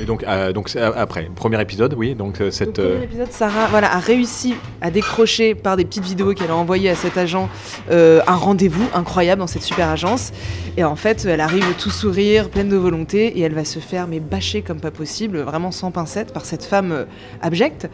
Et 0.00 0.06
donc, 0.06 0.24
euh, 0.24 0.52
donc 0.52 0.70
c'est 0.70 0.80
après, 0.80 1.28
premier 1.34 1.60
épisode, 1.60 1.94
oui. 1.96 2.14
Donc 2.14 2.40
euh, 2.40 2.46
le 2.46 2.50
cette. 2.50 2.72
premier 2.74 2.88
euh, 2.88 3.02
épisode, 3.02 3.30
Sarah 3.30 3.66
voilà, 3.68 3.94
a 3.94 3.98
réussi 3.98 4.54
à 4.80 4.90
décrocher 4.90 5.54
par 5.54 5.76
des 5.76 5.84
petites 5.84 6.04
vidéos 6.04 6.32
qu'elle 6.32 6.50
a 6.50 6.56
envoyées 6.56 6.88
à 6.88 6.94
cet 6.94 7.18
agent 7.18 7.50
euh, 7.90 8.20
un 8.26 8.34
rendez-vous 8.34 8.86
incroyable 8.94 9.40
dans 9.40 9.46
cette 9.46 9.62
super 9.62 9.88
agence. 9.90 10.32
Et 10.78 10.84
en 10.84 10.96
fait, 10.96 11.26
elle 11.26 11.42
arrive 11.42 11.66
tout 11.78 11.90
sourire, 11.90 12.48
pleine 12.48 12.70
de 12.70 12.76
volonté, 12.76 13.38
et 13.38 13.42
elle 13.42 13.54
va 13.54 13.66
se 13.66 13.78
faire 13.80 14.06
mais 14.08 14.18
bâcher 14.20 14.62
comme 14.62 14.80
pas 14.80 14.90
possible, 14.90 15.40
vraiment 15.40 15.70
sans 15.70 15.90
pincette, 15.90 16.32
par 16.32 16.46
cette 16.46 16.64
femme 16.64 16.92
euh, 16.92 17.04
abjecte. 17.42 17.90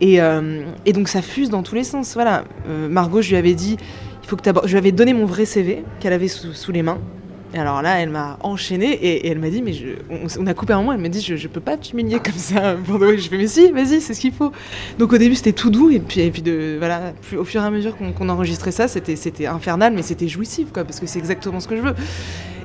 Et, 0.00 0.20
euh, 0.22 0.62
et 0.86 0.92
donc 0.92 1.08
ça 1.08 1.20
fuse 1.20 1.50
dans 1.50 1.64
tous 1.64 1.74
les 1.74 1.84
sens. 1.84 2.14
Voilà, 2.14 2.44
Euh, 2.68 2.88
Margot, 2.88 3.22
je 3.22 3.30
lui 3.30 3.36
avais 3.36 3.54
dit, 3.54 3.76
faut 4.30 4.36
que 4.36 4.42
Je 4.64 4.70
lui 4.70 4.78
avais 4.78 4.92
donné 4.92 5.12
mon 5.12 5.26
vrai 5.26 5.44
CV 5.44 5.84
qu'elle 5.98 6.12
avait 6.12 6.28
sous, 6.28 6.52
sous 6.52 6.72
les 6.72 6.82
mains. 6.82 6.98
Et 7.52 7.58
alors 7.58 7.82
là, 7.82 8.00
elle 8.00 8.10
m'a 8.10 8.38
enchaîné 8.42 8.92
et, 8.92 9.26
et 9.26 9.28
elle 9.28 9.40
m'a 9.40 9.50
dit, 9.50 9.60
mais 9.60 9.72
je- 9.72 9.96
on, 10.08 10.42
on 10.42 10.46
a 10.46 10.54
coupé 10.54 10.72
un 10.72 10.78
moment, 10.78 10.92
elle 10.92 11.00
m'a 11.00 11.08
dit, 11.08 11.20
je, 11.20 11.34
je 11.34 11.48
peux 11.48 11.60
pas 11.60 11.76
t'humilier 11.76 12.20
comme 12.24 12.34
ça. 12.34 12.76
Je 12.86 13.28
fais, 13.28 13.36
mais 13.36 13.48
si, 13.48 13.72
vas-y, 13.72 14.00
c'est 14.00 14.14
ce 14.14 14.20
qu'il 14.20 14.32
faut. 14.32 14.52
Donc 15.00 15.12
au 15.12 15.18
début, 15.18 15.34
c'était 15.34 15.52
tout 15.52 15.68
doux, 15.70 15.90
et 15.90 15.98
puis, 15.98 16.20
et 16.20 16.30
puis 16.30 16.42
de, 16.42 16.76
voilà, 16.78 17.12
plus, 17.22 17.36
au 17.36 17.44
fur 17.44 17.60
et 17.60 17.64
à 17.64 17.70
mesure 17.72 17.96
qu'on 17.96 18.28
enregistrait 18.28 18.70
ça, 18.70 18.86
c'était 18.86 19.46
infernal, 19.46 19.92
mais 19.92 20.02
c'était 20.02 20.28
jouissif, 20.28 20.72
quoi, 20.72 20.84
parce 20.84 21.00
que 21.00 21.06
c'est 21.06 21.18
exactement 21.18 21.58
ce 21.58 21.66
que 21.66 21.76
je 21.76 21.82
veux. 21.82 21.94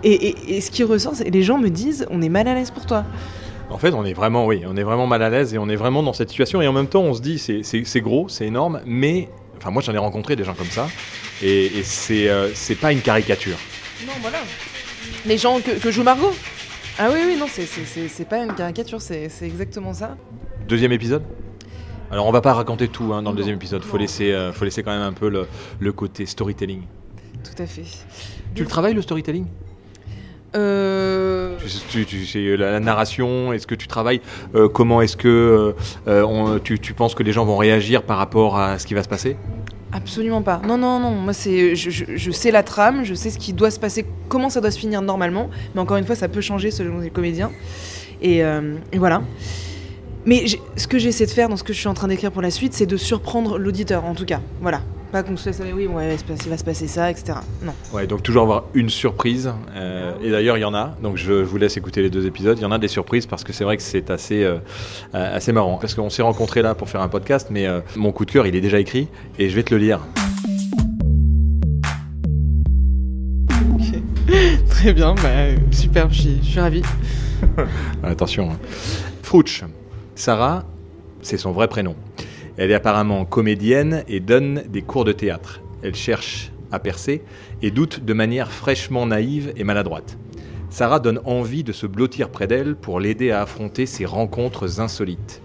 Et, 0.04 0.62
ce 0.62 0.69
qui 0.69 0.84
ressort, 0.84 1.15
c'est 1.15 1.32
les 1.32 1.41
gens 1.41 1.58
me 1.58 1.69
disent, 1.69 2.06
on 2.12 2.21
est 2.21 2.30
mal 2.30 2.47
à 2.47 2.54
l'aise 2.54 2.69
pour 2.69 2.86
toi. 2.86 3.06
En 3.71 3.80
fait, 3.80 3.91
on 3.95 4.06
est 4.06 4.13
vraiment, 4.13 4.45
oui, 4.45 4.62
on 4.67 4.78
est 4.78 4.84
vraiment 4.84 5.08
mal 5.08 5.23
à 5.23 5.32
l'aise 5.32 5.56
et 5.56 5.58
on 5.58 5.67
est 5.67 5.75
vraiment 5.75 6.04
dans 6.04 6.13
cette 6.13 6.30
situation. 6.30 6.62
Et 6.62 6.67
en 6.67 6.73
même 6.73 6.86
temps, 6.86 7.01
on 7.01 7.15
se 7.15 7.21
dit, 7.21 7.39
c'est 7.39 8.01
gros, 8.01 8.30
c'est 8.30 8.45
énorme, 8.45 8.82
mais. 8.86 9.30
Enfin, 9.58 9.71
moi, 9.71 9.82
j'en 9.82 9.93
ai 9.93 9.97
rencontré 9.97 10.36
des 10.36 10.43
gens 10.43 10.54
comme 10.54 10.69
ça. 10.69 10.88
Et, 11.41 11.65
et 11.78 11.84
c'est 11.84 12.30
euh, 12.30 12.50
c'est 12.54 12.76
pas 12.76 12.91
une 12.91 13.02
caricature. 13.02 13.58
Non, 14.06 14.13
voilà. 14.21 14.39
Les 15.26 15.38
gens 15.38 15.60
que, 15.60 15.71
que 15.71 15.91
joue 15.91 16.04
Margot? 16.04 16.34
Ah 16.98 17.10
oui, 17.13 17.19
oui, 17.28 17.36
non, 17.38 17.45
c'est- 17.50 17.65
c'est 17.65 17.86
c'est- 17.86 18.08
c'est 18.08 18.26
pas 18.28 18.43
une 18.43 18.54
caricature, 18.54 19.02
c'est 19.02 19.28
c'est 19.30 19.45
exactement 19.45 19.93
ça. 19.93 20.15
Deuxième 20.67 20.91
épisode? 20.93 21.24
Alors, 22.12 22.28
on 22.28 22.32
va 22.32 22.41
pas 22.41 22.54
raconter 22.54 22.88
tout 22.88 23.13
hein, 23.13 23.21
dans 23.24 23.32
le 23.32 23.38
deuxième 23.38 23.56
épisode. 23.56 23.84
Faut 23.84 23.98
laisser, 23.98 24.32
euh, 24.32 24.54
faut 24.54 24.63
laisser 24.63 24.84
quand 24.84 24.91
même 24.91 25.02
un 25.02 25.12
peu 25.13 25.28
le, 25.28 25.48
le 25.80 25.91
côté 25.91 26.26
storytelling. 26.26 26.82
Tout 27.43 27.62
à 27.62 27.65
fait. 27.65 27.84
Tu 28.54 28.62
le 28.63 28.69
travailles, 28.69 28.93
le 28.93 29.02
storytelling? 29.02 29.45
Euh... 30.56 31.58
Tu, 31.89 32.06
tu- 32.06 32.56
la, 32.58 32.71
la 32.71 32.80
narration, 32.80 33.52
est-ce 33.52 33.67
que 33.67 33.76
tu 33.76 33.88
travailles 33.88 34.21
euh, 34.54 34.69
Comment 34.69 35.02
est-ce 35.02 35.17
que 35.17 35.76
euh, 36.08 36.24
on- 36.24 36.60
tu, 36.60 36.80
tu 36.80 36.93
penses 36.93 37.15
que 37.15 37.24
les 37.24 37.34
gens 37.34 37.43
vont 37.43 37.58
réagir 37.58 38.04
par 38.04 38.17
rapport 38.17 38.58
à 38.58 38.80
ce 38.80 38.86
qui 38.88 38.93
va 38.93 39.04
se 39.04 39.10
passer? 39.10 39.36
Absolument 39.95 40.41
pas. 40.41 40.62
Non, 40.67 40.77
non, 40.77 40.99
non. 40.99 41.12
Moi, 41.12 41.31
c'est, 41.31 41.73
je, 41.75 41.89
je- 41.89 42.31
sais 42.31 42.51
la 42.51 42.63
trame, 42.63 43.05
je 43.05 43.13
sais 43.13 43.29
ce 43.29 43.38
qui 43.39 43.53
doit 43.53 43.71
se 43.71 43.79
passer, 43.79 44.05
comment 44.27 44.49
ça 44.49 44.60
doit 44.60 44.71
se 44.71 44.77
finir 44.77 45.01
normalement. 45.01 45.49
Mais 45.73 45.79
encore 45.79 45.95
une 45.95 46.05
fois, 46.05 46.15
ça 46.15 46.27
peut 46.27 46.41
changer 46.41 46.69
selon 46.69 46.99
les 46.99 47.10
comédiens. 47.10 47.51
Et, 48.21 48.43
euh, 48.43 48.75
voilà. 48.93 49.21
Mais 50.25 50.43
ce 50.75 50.88
que 50.88 50.97
j'essaie 50.97 51.25
de 51.25 51.31
faire 51.31 51.47
dans 51.47 51.55
ce 51.55 51.63
que 51.63 51.71
je 51.71 51.79
suis 51.79 51.88
en 51.88 51.93
train 51.93 52.10
d'écrire 52.10 52.31
pour 52.31 52.41
la 52.41 52.51
suite, 52.51 52.73
c'est 52.73 52.86
de 52.88 52.97
surprendre 52.97 53.58
l'auditeur, 53.58 54.03
en 54.05 54.15
tout 54.15 54.25
cas. 54.25 54.41
Voilà. 54.62 54.81
Pas 55.15 55.23
qu'on 55.23 55.38
se 55.38 55.45
laisse 55.47 55.62
aller, 55.62 55.71
oui, 55.71 55.88
ouais, 55.88 56.08
il 56.08 56.12
va 56.12 56.17
se 56.17 56.23
passer- 56.25 56.41
il 56.43 56.49
va 56.49 56.58
se 56.58 56.63
passer 56.65 56.88
ça, 56.89 57.10
etc. 57.10 57.38
Non. 57.63 57.71
Ouais, 57.93 58.06
donc 58.06 58.21
toujours 58.21 58.41
avoir 58.43 58.65
une 58.73 58.89
surprise. 58.89 59.49
euh, 59.73 60.12
et 60.21 60.30
d'ailleurs, 60.30 60.58
il 60.58 60.60
y 60.60 60.65
en 60.65 60.73
a. 60.73 60.93
Donc 61.01 61.15
je 61.15 61.32
vous 61.32 61.56
laisse 61.56 61.78
écouter 61.78 62.01
les 62.01 62.10
deux 62.10 62.25
épisodes. 62.25 62.58
Il 62.60 62.63
y 62.63 62.65
en 62.65 62.71
a 62.73 62.78
des 62.80 62.89
surprises 62.89 63.25
parce 63.25 63.45
que 63.45 63.54
c'est 63.54 63.63
vrai 63.63 63.78
que 63.78 63.84
c'est 63.84 64.10
assez, 64.10 64.43
euh, 64.43 64.58
euh, 65.13 65.38
assez 65.38 65.54
marrant. 65.54 65.78
Parce 65.78 65.95
qu'on 65.95 66.10
s'est 66.10 66.21
rencontrés 66.21 66.62
là 66.62 66.75
pour 66.75 66.89
faire 66.89 66.99
un 66.99 67.08
podcast, 67.08 67.47
mais 67.49 67.65
euh, 67.65 67.80
mon 67.95 68.12
coup 68.12 68.25
de 68.25 68.32
cœur, 68.32 68.45
il 68.45 68.58
est 68.58 68.60
déjà 68.62 68.78
écrit 68.78 69.08
et 69.39 69.47
je 69.49 69.56
vais 69.56 69.63
te 69.63 69.73
le 69.73 69.80
lire. 69.80 70.01
Très 74.69 74.91
bien, 74.93 75.15
bah, 75.15 75.56
super, 75.71 76.12
je 76.12 76.30
suis, 76.41 76.60
ravie. 76.60 76.82
Attention. 78.04 78.49
hein. 78.51 78.58
Frouch. 79.23 79.63
Sarah, 80.15 80.65
c'est 81.21 81.38
son 81.38 81.54
vrai 81.54 81.69
prénom. 81.69 81.95
Elle 82.58 82.72
est 82.72 82.76
apparemment 82.76 83.26
comédienne 83.26 84.04
et 84.08 84.20
donne 84.20 84.63
des 84.70 84.82
cours 84.82 85.04
de 85.04 85.12
théâtre. 85.12 85.62
Elle 85.84 85.96
cherche 85.96 86.52
à 86.72 86.80
percer 86.80 87.22
et 87.62 87.70
doute 87.70 88.06
de 88.06 88.13
manière 88.13 88.52
fraîchement 88.52 89.06
naïve 89.06 89.54
et 89.58 89.63
maladroite. 89.63 90.18
Sarah 90.70 91.00
donne 91.00 91.20
envie 91.26 91.63
de 91.63 91.72
se 91.72 91.86
blottir 91.86 92.30
près 92.30 92.48
d'elle 92.48 92.76
pour 92.76 93.00
l'aider 93.00 93.32
à 93.32 93.41
affronter 93.41 93.86
ses 93.86 94.06
rencontres 94.06 94.80
insolites. 94.80 95.41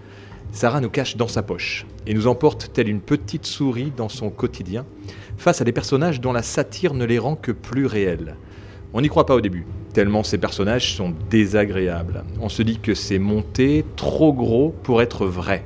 Sarah 0.53 0.81
nous 0.81 0.91
cache 0.91 1.17
dans 1.17 1.29
sa 1.29 1.43
poche 1.43 1.87
et 2.07 2.15
nous 2.15 2.27
emporte 2.27 2.73
telle 2.73 2.89
une 2.89 3.01
petite 3.01 3.47
souris 3.47 3.93
dans 3.97 4.09
son 4.09 4.31
quotidien 4.31 4.85
face 5.37 5.61
à 5.61 5.65
des 5.65 5.73
personnages 5.73 6.21
dont 6.21 6.33
la 6.33 6.43
satire 6.43 6.95
ne 6.95 7.05
les 7.05 7.19
rend 7.19 7.37
que 7.37 7.53
plus 7.53 7.87
réels. 7.87 8.37
On 8.93 9.01
n'y 9.01 9.09
croit 9.09 9.27
pas 9.27 9.37
au 9.37 9.41
début, 9.41 9.67
tellement 9.93 10.25
ces 10.25 10.39
personnages 10.39 10.97
sont 10.97 11.15
désagréables. 11.31 12.25
On 12.41 12.49
se 12.49 12.63
dit 12.63 12.81
que 12.81 12.95
c'est 12.95 13.21
monté 13.21 13.85
trop 13.95 14.33
gros 14.33 14.75
pour 14.83 15.01
être 15.01 15.27
vrai. 15.27 15.65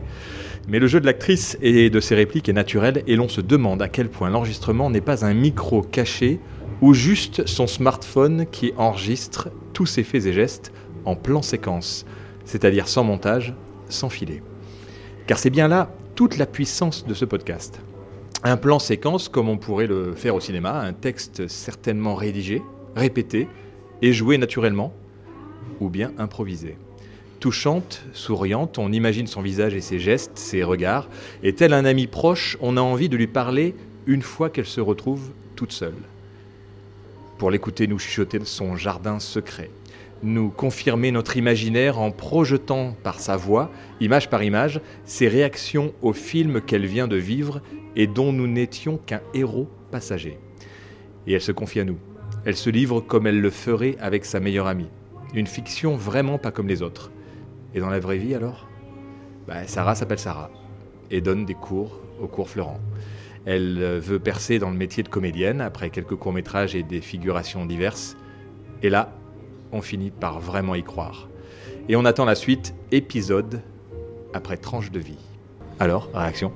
Mais 0.66 0.78
le 0.78 0.86
jeu 0.86 1.00
de 1.00 1.06
l'actrice 1.06 1.58
et 1.60 1.90
de 1.90 2.00
ses 2.00 2.14
répliques 2.14 2.48
est 2.48 2.54
naturel 2.54 3.02
et 3.06 3.16
l'on 3.16 3.28
se 3.28 3.40
demande 3.42 3.82
à 3.82 3.88
quel 3.88 4.08
point 4.08 4.30
l'enregistrement 4.30 4.88
n'est 4.88 5.02
pas 5.02 5.24
un 5.24 5.34
micro 5.34 5.82
caché 5.82 6.40
ou 6.80 6.94
juste 6.94 7.46
son 7.46 7.66
smartphone 7.66 8.46
qui 8.50 8.72
enregistre 8.76 9.50
tous 9.74 9.86
ses 9.86 10.04
faits 10.04 10.26
et 10.26 10.32
gestes 10.32 10.72
en 11.04 11.16
plan 11.16 11.42
séquence, 11.42 12.06
c'est-à-dire 12.44 12.88
sans 12.88 13.04
montage, 13.04 13.54
sans 13.88 14.08
filet. 14.08 14.42
Car 15.26 15.38
c'est 15.38 15.50
bien 15.50 15.68
là 15.68 15.90
toute 16.14 16.38
la 16.38 16.46
puissance 16.46 17.06
de 17.06 17.12
ce 17.12 17.24
podcast. 17.24 17.80
Un 18.42 18.56
plan 18.56 18.78
séquence 18.78 19.28
comme 19.28 19.48
on 19.48 19.58
pourrait 19.58 19.86
le 19.86 20.14
faire 20.14 20.34
au 20.34 20.40
cinéma, 20.40 20.80
un 20.80 20.92
texte 20.92 21.48
certainement 21.48 22.14
rédigé, 22.14 22.62
répété 22.96 23.48
et 24.00 24.12
joué 24.12 24.38
naturellement, 24.38 24.94
ou 25.80 25.88
bien 25.88 26.12
improvisé. 26.18 26.76
Touchante, 27.44 28.02
souriante, 28.14 28.78
on 28.78 28.90
imagine 28.90 29.26
son 29.26 29.42
visage 29.42 29.74
et 29.74 29.82
ses 29.82 29.98
gestes, 29.98 30.38
ses 30.38 30.62
regards, 30.62 31.10
et 31.42 31.52
tel 31.52 31.74
un 31.74 31.84
ami 31.84 32.06
proche, 32.06 32.56
on 32.62 32.78
a 32.78 32.80
envie 32.80 33.10
de 33.10 33.18
lui 33.18 33.26
parler 33.26 33.74
une 34.06 34.22
fois 34.22 34.48
qu'elle 34.48 34.64
se 34.64 34.80
retrouve 34.80 35.28
toute 35.54 35.72
seule. 35.72 35.92
Pour 37.36 37.50
l'écouter 37.50 37.86
nous 37.86 37.98
chuchoter 37.98 38.38
son 38.44 38.76
jardin 38.76 39.20
secret, 39.20 39.68
nous 40.22 40.48
confirmer 40.48 41.10
notre 41.10 41.36
imaginaire 41.36 42.00
en 42.00 42.12
projetant 42.12 42.96
par 43.02 43.20
sa 43.20 43.36
voix, 43.36 43.70
image 44.00 44.30
par 44.30 44.42
image, 44.42 44.80
ses 45.04 45.28
réactions 45.28 45.92
au 46.00 46.14
film 46.14 46.62
qu'elle 46.62 46.86
vient 46.86 47.08
de 47.08 47.16
vivre 47.16 47.60
et 47.94 48.06
dont 48.06 48.32
nous 48.32 48.46
n'étions 48.46 48.96
qu'un 48.96 49.20
héros 49.34 49.68
passager. 49.90 50.38
Et 51.26 51.34
elle 51.34 51.42
se 51.42 51.52
confie 51.52 51.80
à 51.80 51.84
nous. 51.84 51.98
Elle 52.46 52.56
se 52.56 52.70
livre 52.70 53.02
comme 53.02 53.26
elle 53.26 53.42
le 53.42 53.50
ferait 53.50 53.98
avec 54.00 54.24
sa 54.24 54.40
meilleure 54.40 54.66
amie. 54.66 54.88
Une 55.34 55.46
fiction 55.46 55.94
vraiment 55.94 56.38
pas 56.38 56.50
comme 56.50 56.68
les 56.68 56.80
autres. 56.80 57.10
Et 57.74 57.80
dans 57.80 57.90
la 57.90 57.98
vraie 57.98 58.18
vie 58.18 58.34
alors 58.34 58.68
Bah, 59.46 59.66
Sarah 59.66 59.94
s'appelle 59.94 60.18
Sarah 60.18 60.50
et 61.10 61.20
donne 61.20 61.44
des 61.44 61.54
cours 61.54 62.00
au 62.20 62.26
cours 62.26 62.48
Florent. 62.48 62.80
Elle 63.46 63.78
euh, 63.82 64.00
veut 64.00 64.18
percer 64.18 64.58
dans 64.58 64.70
le 64.70 64.76
métier 64.76 65.02
de 65.02 65.08
comédienne 65.08 65.60
après 65.60 65.90
quelques 65.90 66.16
courts-métrages 66.16 66.74
et 66.74 66.82
des 66.82 67.00
figurations 67.00 67.66
diverses. 67.66 68.16
Et 68.82 68.88
là, 68.88 69.12
on 69.72 69.82
finit 69.82 70.10
par 70.10 70.40
vraiment 70.40 70.74
y 70.74 70.82
croire. 70.82 71.28
Et 71.88 71.96
on 71.96 72.04
attend 72.06 72.24
la 72.24 72.34
suite, 72.34 72.74
épisode 72.90 73.60
après 74.32 74.56
tranche 74.56 74.90
de 74.90 74.98
vie. 74.98 75.18
Alors, 75.78 76.08
réaction? 76.14 76.52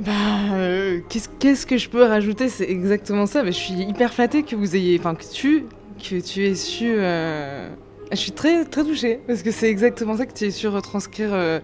Bah, 0.00 0.10
euh, 0.52 1.00
qu'est-ce 1.08 1.66
que 1.66 1.76
je 1.76 1.88
peux 1.88 2.02
rajouter? 2.02 2.48
C'est 2.48 2.68
exactement 2.68 3.26
ça. 3.26 3.42
Bah, 3.42 3.50
je 3.50 3.56
suis 3.56 3.74
hyper 3.74 4.12
flattée 4.12 4.42
que 4.42 4.56
vous 4.56 4.76
ayez, 4.76 4.98
enfin 4.98 5.14
que 5.14 5.24
tu, 5.24 5.64
que 5.98 6.20
tu 6.20 6.44
aies 6.44 6.54
su. 6.54 6.92
euh, 6.96 7.70
Je 8.12 8.16
suis 8.18 8.32
très 8.32 8.64
très 8.66 8.84
touchée 8.84 9.20
parce 9.26 9.42
que 9.42 9.50
c'est 9.50 9.70
exactement 9.70 10.16
ça 10.18 10.26
que 10.26 10.34
tu 10.34 10.44
aies 10.44 10.50
su 10.50 10.68
retranscrire, 10.68 11.30
euh, 11.32 11.60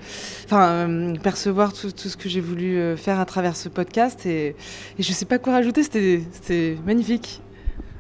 enfin 0.47 0.89
euh, 0.89 1.15
percevoir 1.23 1.75
tout, 1.75 1.93
tout 1.93 2.09
ce 2.09 2.17
que 2.17 2.29
j'ai 2.31 2.41
voulu 2.41 2.79
euh, 2.79 2.97
faire 2.97 3.21
à 3.21 3.27
travers 3.27 3.55
ce 3.55 3.69
podcast 3.69 4.25
et, 4.25 4.57
et 4.99 5.03
je 5.03 5.13
sais 5.13 5.27
pas 5.27 5.39
quoi 5.39 5.53
rajouter. 5.53 5.83
C'était 5.83 6.77
magnifique. 6.87 7.43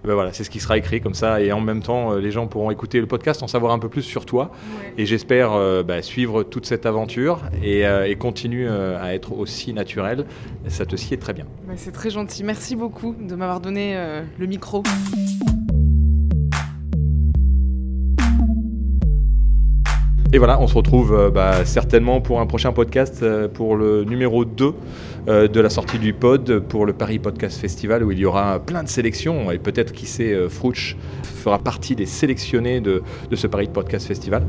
Ben 0.04 0.14
voilà, 0.14 0.32
c'est 0.32 0.44
ce 0.44 0.50
qui 0.50 0.60
sera 0.60 0.78
écrit 0.78 1.00
comme 1.00 1.12
ça, 1.12 1.40
et 1.42 1.50
en 1.52 1.60
même 1.60 1.82
temps, 1.82 2.12
euh, 2.12 2.20
les 2.20 2.30
gens 2.30 2.46
pourront 2.46 2.70
écouter 2.70 3.00
le 3.00 3.06
podcast, 3.06 3.42
en 3.42 3.48
savoir 3.48 3.72
un 3.72 3.78
peu 3.80 3.88
plus 3.88 4.02
sur 4.02 4.24
toi, 4.24 4.52
et 4.96 5.04
j'espère 5.04 5.52
euh, 5.52 5.82
bah, 5.82 6.00
suivre 6.02 6.44
toute 6.44 6.66
cette 6.66 6.86
aventure 6.86 7.42
et, 7.62 7.84
euh, 7.84 8.08
et 8.08 8.14
continue 8.14 8.66
euh, 8.68 8.96
à 9.02 9.12
être 9.12 9.32
aussi 9.32 9.74
naturel. 9.74 10.24
Ça 10.68 10.86
te 10.86 10.94
sied 10.94 11.18
très 11.18 11.34
bien. 11.34 11.46
Bah, 11.66 11.74
c'est 11.76 11.92
très 11.92 12.10
gentil. 12.10 12.44
Merci 12.44 12.76
beaucoup 12.76 13.14
de 13.20 13.34
m'avoir 13.34 13.60
donné 13.60 13.96
euh, 13.96 14.22
le 14.38 14.46
micro. 14.46 14.84
Et 20.30 20.36
voilà, 20.36 20.60
on 20.60 20.66
se 20.66 20.74
retrouve 20.74 21.14
euh, 21.14 21.30
bah, 21.30 21.64
certainement 21.64 22.20
pour 22.20 22.40
un 22.40 22.46
prochain 22.46 22.70
podcast, 22.72 23.22
euh, 23.22 23.48
pour 23.48 23.76
le 23.76 24.04
numéro 24.04 24.44
2 24.44 24.74
euh, 25.26 25.48
de 25.48 25.58
la 25.58 25.70
sortie 25.70 25.98
du 25.98 26.12
pod, 26.12 26.58
pour 26.68 26.84
le 26.84 26.92
Paris 26.92 27.18
Podcast 27.18 27.58
Festival, 27.58 28.04
où 28.04 28.12
il 28.12 28.18
y 28.18 28.26
aura 28.26 28.58
plein 28.58 28.82
de 28.82 28.90
sélections, 28.90 29.50
et 29.50 29.58
peut-être 29.58 29.92
qui 29.92 30.04
sait, 30.04 30.34
euh, 30.34 30.50
Frouch 30.50 30.98
fera 31.22 31.58
partie 31.58 31.96
des 31.96 32.04
sélectionnés 32.04 32.82
de, 32.82 33.02
de 33.30 33.36
ce 33.36 33.46
Paris 33.46 33.70
Podcast 33.72 34.06
Festival. 34.06 34.44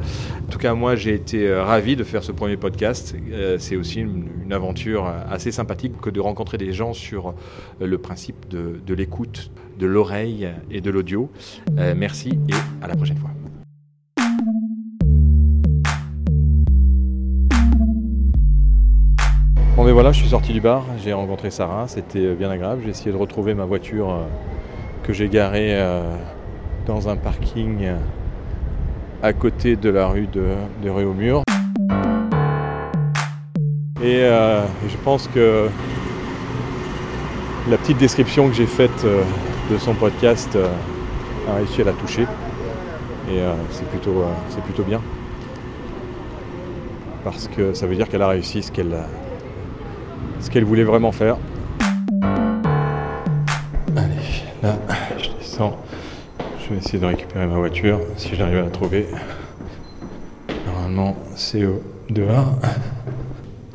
En 0.46 0.52
tout 0.52 0.58
cas, 0.58 0.74
moi, 0.74 0.98
j'ai 0.98 1.14
été 1.14 1.54
ravi 1.54 1.96
de 1.96 2.04
faire 2.04 2.26
ce 2.26 2.34
premier 2.34 2.58
podcast. 2.58 3.16
C'est 3.58 3.78
aussi 3.78 4.02
une, 4.02 4.28
une 4.44 4.52
aventure 4.52 5.06
assez 5.30 5.52
sympathique 5.52 5.94
que 6.02 6.10
de 6.10 6.20
rencontrer 6.20 6.58
des 6.58 6.74
gens 6.74 6.94
sur 6.94 7.36
le 7.80 7.98
principe 8.00 8.50
de, 8.50 8.94
l'écoute, 8.94 9.52
de 9.78 9.86
l'oreille 9.86 10.50
et 10.72 10.82
de 10.82 10.90
l'audio. 10.90 11.30
Merci 11.96 12.38
et 12.50 12.84
à 12.84 12.88
la 12.88 12.96
prochaine 12.96 13.18
fois. 13.18 13.30
Bon 19.80 19.86
mais 19.86 19.94
voilà, 19.94 20.12
je 20.12 20.20
suis 20.20 20.28
sorti 20.28 20.52
du 20.52 20.60
bar, 20.60 20.84
j'ai 21.02 21.14
rencontré 21.14 21.52
Sarah, 21.52 21.88
c'était 21.88 22.20
euh, 22.20 22.36
bien 22.36 22.50
agréable. 22.50 22.82
J'ai 22.84 22.90
essayé 22.90 23.14
de 23.14 23.16
retrouver 23.16 23.54
ma 23.54 23.64
voiture 23.64 24.10
euh, 24.10 24.24
que 25.04 25.14
j'ai 25.14 25.30
garée 25.30 25.70
euh, 25.72 26.04
dans 26.86 27.08
un 27.08 27.16
parking 27.16 27.88
à 29.24 29.32
côté 29.32 29.78
de 29.78 29.90
la 29.90 30.08
rue 30.08 30.28
de, 30.28 30.48
de 30.84 30.90
Réaumur. 30.90 31.44
Et, 34.04 34.20
je 34.20 34.98
pense 35.06 35.30
que 35.30 35.70
la 37.70 37.78
petite 37.78 38.00
description 38.00 38.50
que 38.50 38.56
j'ai 38.56 38.68
faite 38.68 39.06
de 39.72 39.78
son 39.78 39.94
podcast 39.94 40.58
a 41.50 41.56
réussi 41.56 41.84
à 41.84 41.86
la 41.86 41.94
toucher. 41.94 42.24
Et 43.32 43.40
c'est 43.72 43.88
plutôt, 43.88 44.26
plutôt 44.66 44.84
bien. 44.84 45.02
Parce 47.24 47.48
que 47.48 47.74
ça 47.74 47.88
veut 47.88 47.96
dire 47.96 48.10
qu'elle 48.10 48.24
a 48.24 48.28
réussi 48.28 48.62
ce 48.62 48.74
qu'elle 48.74 48.94
a 48.94 49.29
ce 50.40 50.50
qu'elle 50.50 50.64
voulait 50.64 50.84
vraiment 50.84 51.12
faire. 51.12 51.38
Allez, 53.96 54.44
là, 54.64 54.78
je 55.18 55.30
descends. 55.38 55.78
Je 56.64 56.74
vais 56.74 56.80
essayer 56.80 57.00
de 57.00 57.06
récupérer 57.06 57.48
ma 57.48 57.58
voiture, 57.58 58.00
si 58.18 58.36
j'arrive 58.36 58.58
à 58.60 58.62
la 58.64 58.70
trouver. 58.70 59.08
Normalement, 60.66 61.16
c'est 61.36 61.66
au 61.66 61.82
dehors. 62.10 62.58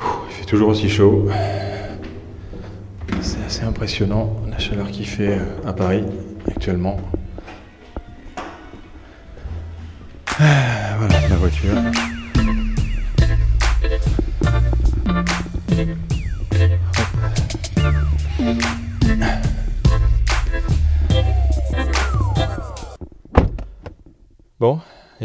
Il 0.01 0.35
fait 0.35 0.45
toujours 0.47 0.69
aussi 0.69 0.89
chaud. 0.89 1.29
C'est 3.21 3.45
assez 3.47 3.65
impressionnant 3.65 4.37
la 4.51 4.59
chaleur 4.59 4.91
qu'il 4.91 5.07
fait 5.07 5.39
euh, 5.39 5.69
à 5.69 5.73
Paris 5.73 6.05
actuellement. 6.47 6.99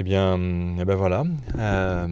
Bien, 0.09 0.39
eh 0.79 0.85
ben 0.85 0.95
voilà. 0.95 1.23
Euh, 1.59 2.07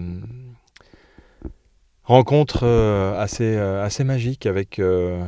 rencontre 2.04 2.60
euh, 2.62 3.20
assez, 3.20 3.56
euh, 3.58 3.84
assez 3.84 4.04
magique 4.04 4.46
avec 4.46 4.80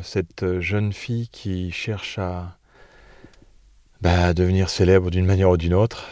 cette 0.04 0.60
jeune 0.60 0.94
fille 0.94 1.30
qui 1.30 1.72
cherche 1.72 2.20
à 2.20 2.60
bah, 4.02 4.36
devenir 4.36 4.70
célèbre 4.70 5.10
d'une 5.10 5.26
manière 5.26 5.50
ou 5.50 5.58
d'une 5.58 5.74
autre. 5.74 6.08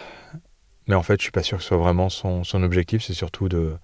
Mais 0.88 0.96
en 0.96 1.04
fait, 1.04 1.20
je 1.20 1.26
suis 1.26 1.32
pas 1.32 1.44
sûr 1.44 1.58
que 1.58 1.62
ce 1.62 1.68
soit 1.68 1.78
vraiment 1.78 2.10
son, 2.10 2.44
son 2.44 2.64
objectif. 2.64 3.04
C'est 3.04 3.14
surtout 3.14 3.50
de, 3.50 3.76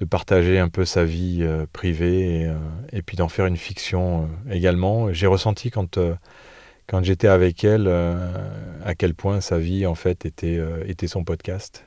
de, 0.00 0.04
partager 0.04 0.58
un 0.58 0.68
peu 0.68 0.84
sa 0.84 1.04
vie 1.04 1.48
privée 1.72 2.40
et, 2.40 2.52
et 2.92 3.02
puis 3.02 3.16
d'en 3.16 3.28
faire 3.28 3.46
une 3.46 3.56
fiction 3.56 4.28
également. 4.50 5.12
J'ai 5.12 5.28
ressenti 5.28 5.70
quand, 5.70 6.00
quand 6.88 7.04
j'étais 7.04 7.28
avec 7.28 7.62
elle 7.62 7.86
à 8.84 8.96
quel 8.96 9.14
point 9.14 9.40
sa 9.40 9.58
vie 9.58 9.86
en 9.86 9.94
fait 9.94 10.26
était, 10.26 10.58
était 10.88 11.06
son 11.06 11.22
podcast 11.22 11.84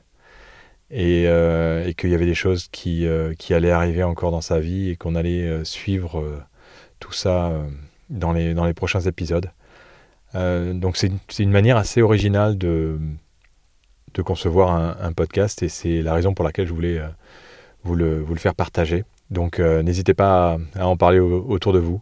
et, 0.90 1.24
euh, 1.26 1.86
et 1.86 1.94
qu'il 1.94 2.10
y 2.10 2.14
avait 2.14 2.26
des 2.26 2.34
choses 2.34 2.68
qui, 2.70 3.06
euh, 3.06 3.34
qui, 3.34 3.54
allaient 3.54 3.70
arriver 3.70 4.02
encore 4.02 4.30
dans 4.30 4.40
sa 4.40 4.60
vie 4.60 4.90
et 4.90 4.96
qu'on 4.96 5.14
allait 5.14 5.46
euh, 5.46 5.64
suivre 5.64 6.44
tout 7.00 7.12
ça 7.12 7.52
dans, 8.08 8.32
les, 8.32 8.54
dans 8.54 8.64
les 8.64 8.74
prochains 8.74 9.00
épisodes. 9.00 9.50
donc 10.34 10.96
c'est 10.96 11.10
une, 11.38 11.50
manière 11.50 11.76
assez 11.76 12.02
originale 12.02 12.56
de, 12.56 12.98
de 14.14 14.22
concevoir 14.22 14.70
un, 15.02 15.12
podcast 15.12 15.62
et 15.62 15.68
c'est 15.68 16.02
la 16.02 16.14
raison 16.14 16.34
pour 16.34 16.44
laquelle 16.44 16.66
je 16.66 16.72
voulais 16.72 17.00
vous 17.84 17.94
le, 17.94 18.20
vous 18.20 18.32
le 18.32 18.40
faire 18.40 18.54
partager. 18.54 19.04
Donc 19.30 19.58
n'hésitez 19.58 20.14
pas 20.14 20.58
à, 20.74 20.86
en 20.86 20.96
parler 20.96 21.18
autour 21.18 21.72
de 21.74 21.80
vous 21.80 22.00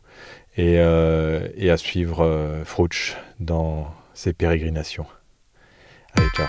et, 0.56 0.74
et 0.74 1.70
à 1.70 1.76
suivre 1.76 2.62
Frouch 2.64 3.16
dans 3.40 3.88
ses 4.14 4.32
pérégrinations. 4.32 5.06
Allez, 6.14 6.28
ciao 6.36 6.46